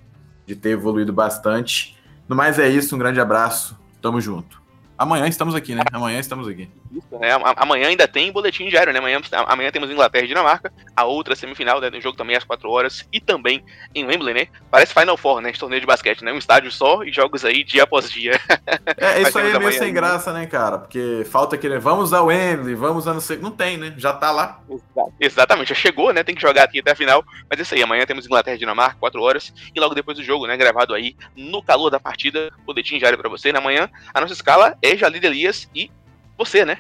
de 0.47 0.55
ter 0.55 0.71
evoluído 0.71 1.13
bastante. 1.13 1.97
No 2.29 2.37
mais 2.37 2.59
é 2.59 2.69
isso, 2.69 2.95
um 2.95 2.99
grande 2.99 3.21
abraço, 3.21 3.79
tamo 4.03 4.21
junto. 4.21 4.61
Amanhã 4.99 5.29
estamos 5.29 5.55
aqui, 5.55 5.77
né? 5.77 5.83
Amanhã 5.93 6.19
estamos 6.19 6.49
aqui. 6.49 6.69
Isso, 6.91 7.19
né? 7.21 7.29
Amanhã 7.57 7.87
ainda 7.87 8.09
tem 8.09 8.33
boletim 8.33 8.69
diário, 8.69 8.93
né? 8.93 8.99
Amanhã, 8.99 9.21
amanhã 9.47 9.71
temos 9.71 9.91
Inglaterra 9.91 10.25
e 10.25 10.29
Dinamarca, 10.29 10.73
a 10.97 11.05
outra 11.05 11.37
semifinal, 11.37 11.81
né? 11.81 11.89
Do 11.89 12.01
jogo 12.01 12.17
também 12.17 12.35
às 12.35 12.43
4 12.43 12.69
horas, 12.69 13.07
e 13.13 13.21
também 13.21 13.65
em 13.95 14.05
Wembley, 14.05 14.35
né? 14.35 14.49
Parece 14.71 14.93
Final 14.93 15.17
Four, 15.17 15.41
né? 15.41 15.51
Esse 15.51 15.61
torneio 15.61 15.81
de 15.81 15.87
basquete, 15.87 16.25
né? 16.25 16.33
Um 16.33 16.39
estádio 16.39 16.73
só 16.73 17.05
e 17.05 17.13
jogos 17.13 17.45
aí 17.45 17.63
dia 17.63 17.85
após 17.85 18.11
dia. 18.11 18.39
É, 18.97 19.23
isso 19.23 19.39
aí 19.39 19.51
é 19.51 19.59
meio 19.59 19.73
sem 19.73 19.93
graça, 19.93 20.33
né, 20.33 20.47
cara? 20.47 20.79
Porque 20.79 21.25
falta 21.31 21.55
aquele, 21.55 21.79
vamos 21.79 22.13
ao 22.13 22.27
Wembley, 22.27 22.75
vamos 22.75 23.07
a 23.07 23.15
não 23.15 23.21
sei. 23.21 23.37
Não 23.37 23.51
tem, 23.51 23.77
né? 23.77 23.95
Já 23.97 24.13
tá 24.13 24.31
lá. 24.31 24.61
Exatamente, 25.21 25.69
já 25.69 25.75
chegou, 25.75 26.13
né? 26.13 26.25
Tem 26.25 26.35
que 26.35 26.41
jogar 26.41 26.65
aqui 26.65 26.81
até 26.81 26.91
a 26.93 26.97
final. 26.97 27.25
Mas 27.49 27.61
é 27.61 27.63
isso 27.63 27.75
aí, 27.75 27.83
amanhã 27.83 28.05
temos 28.07 28.27
Inglaterra 28.27 28.57
e 28.57 28.59
Dinamarca, 28.59 28.97
4 28.99 29.23
horas, 29.23 29.53
e 29.75 29.79
logo 29.79 29.95
depois 29.95 30.17
do 30.17 30.25
jogo, 30.25 30.47
né? 30.47 30.57
Gravado 30.57 30.95
aí 30.95 31.15
no 31.37 31.63
calor 31.63 31.91
da 31.91 32.01
partida, 32.01 32.51
boletim 32.65 32.99
diário 32.99 33.19
pra 33.19 33.29
você. 33.29 33.53
Na 33.53 33.61
manhã, 33.61 33.89
a 34.13 34.21
nossa 34.21 34.33
escala 34.33 34.77
é 34.83 34.88
Jalid 34.97 35.25
Elias 35.25 35.69
e 35.75 35.91
você, 36.37 36.65
né? 36.65 36.79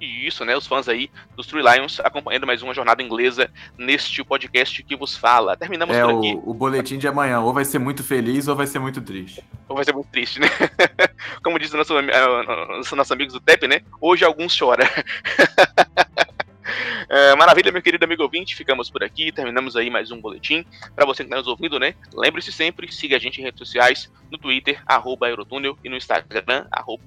E 0.00 0.26
isso, 0.26 0.44
né? 0.46 0.56
Os 0.56 0.66
fãs 0.66 0.88
aí 0.88 1.10
dos 1.36 1.46
Three 1.46 1.62
Lions 1.62 2.00
acompanhando 2.00 2.46
mais 2.46 2.62
uma 2.62 2.72
jornada 2.72 3.02
inglesa 3.02 3.50
neste 3.76 4.24
podcast 4.24 4.82
que 4.82 4.96
vos 4.96 5.14
fala. 5.14 5.56
Terminamos 5.56 5.94
é, 5.94 6.02
por 6.02 6.16
aqui. 6.16 6.40
O, 6.42 6.50
o 6.50 6.54
boletim 6.54 6.96
de 6.96 7.06
amanhã, 7.06 7.40
ou 7.40 7.52
vai 7.52 7.66
ser 7.66 7.78
muito 7.78 8.02
feliz 8.02 8.48
ou 8.48 8.56
vai 8.56 8.66
ser 8.66 8.78
muito 8.78 9.02
triste. 9.02 9.44
Ou 9.68 9.76
vai 9.76 9.84
ser 9.84 9.92
muito 9.92 10.08
triste, 10.08 10.40
né? 10.40 10.48
Como 11.44 11.58
diz 11.58 11.72
o 11.74 11.76
nosso, 11.76 11.94
uh, 11.94 12.96
nossos 12.96 13.12
amigos 13.12 13.34
do 13.34 13.40
TEP, 13.40 13.68
né? 13.68 13.82
Hoje 14.00 14.24
alguns 14.24 14.54
choram. 14.54 14.86
É, 17.12 17.34
maravilha, 17.34 17.72
meu 17.72 17.82
querido 17.82 18.04
amigo 18.04 18.22
ouvinte, 18.22 18.54
ficamos 18.54 18.88
por 18.88 19.02
aqui, 19.02 19.32
terminamos 19.32 19.74
aí 19.74 19.90
mais 19.90 20.12
um 20.12 20.20
boletim. 20.20 20.64
Para 20.94 21.04
você 21.04 21.24
que 21.24 21.26
está 21.26 21.36
nos 21.36 21.48
ouvindo, 21.48 21.76
né? 21.76 21.94
Lembre-se 22.14 22.52
sempre, 22.52 22.90
siga 22.92 23.16
a 23.16 23.18
gente 23.18 23.40
em 23.40 23.44
redes 23.44 23.58
sociais, 23.58 24.08
no 24.30 24.38
Twitter, 24.38 24.80
arroba 24.86 25.28
Eurotúnel, 25.28 25.76
e 25.82 25.88
no 25.88 25.96
Instagram, 25.96 26.66
arroba 26.70 27.02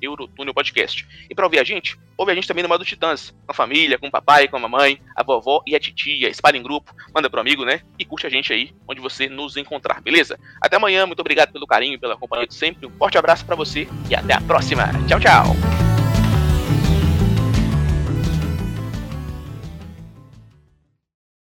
Eurotúnel 0.00 0.54
Podcast. 0.54 1.06
E 1.28 1.34
para 1.34 1.44
ouvir 1.44 1.58
a 1.58 1.64
gente, 1.64 1.98
ouve 2.16 2.32
a 2.32 2.34
gente 2.34 2.48
também 2.48 2.62
no 2.62 2.68
modo 2.68 2.84
Titãs, 2.84 3.30
com 3.46 3.52
a 3.52 3.54
família, 3.54 3.98
com 3.98 4.08
o 4.08 4.10
papai, 4.10 4.48
com 4.48 4.56
a 4.56 4.60
mamãe, 4.60 5.00
a 5.16 5.22
vovó 5.22 5.62
e 5.66 5.74
a 5.74 5.80
titia. 5.80 6.28
Espalha 6.28 6.56
em 6.56 6.62
grupo, 6.62 6.94
manda 7.14 7.30
pro 7.30 7.40
amigo, 7.40 7.64
né? 7.64 7.82
E 7.98 8.04
curte 8.04 8.26
a 8.26 8.30
gente 8.30 8.52
aí 8.52 8.74
onde 8.88 9.00
você 9.00 9.28
nos 9.28 9.56
encontrar, 9.56 10.00
beleza? 10.00 10.38
Até 10.60 10.76
amanhã, 10.76 11.06
muito 11.06 11.20
obrigado 11.20 11.52
pelo 11.52 11.66
carinho 11.66 11.98
pela 11.98 12.16
companhia 12.16 12.46
de 12.46 12.54
sempre. 12.54 12.86
Um 12.86 12.90
forte 12.90 13.18
abraço 13.18 13.44
para 13.44 13.56
você 13.56 13.86
e 14.08 14.14
até 14.14 14.34
a 14.34 14.40
próxima. 14.40 14.90
Tchau, 15.06 15.20
tchau. 15.20 15.79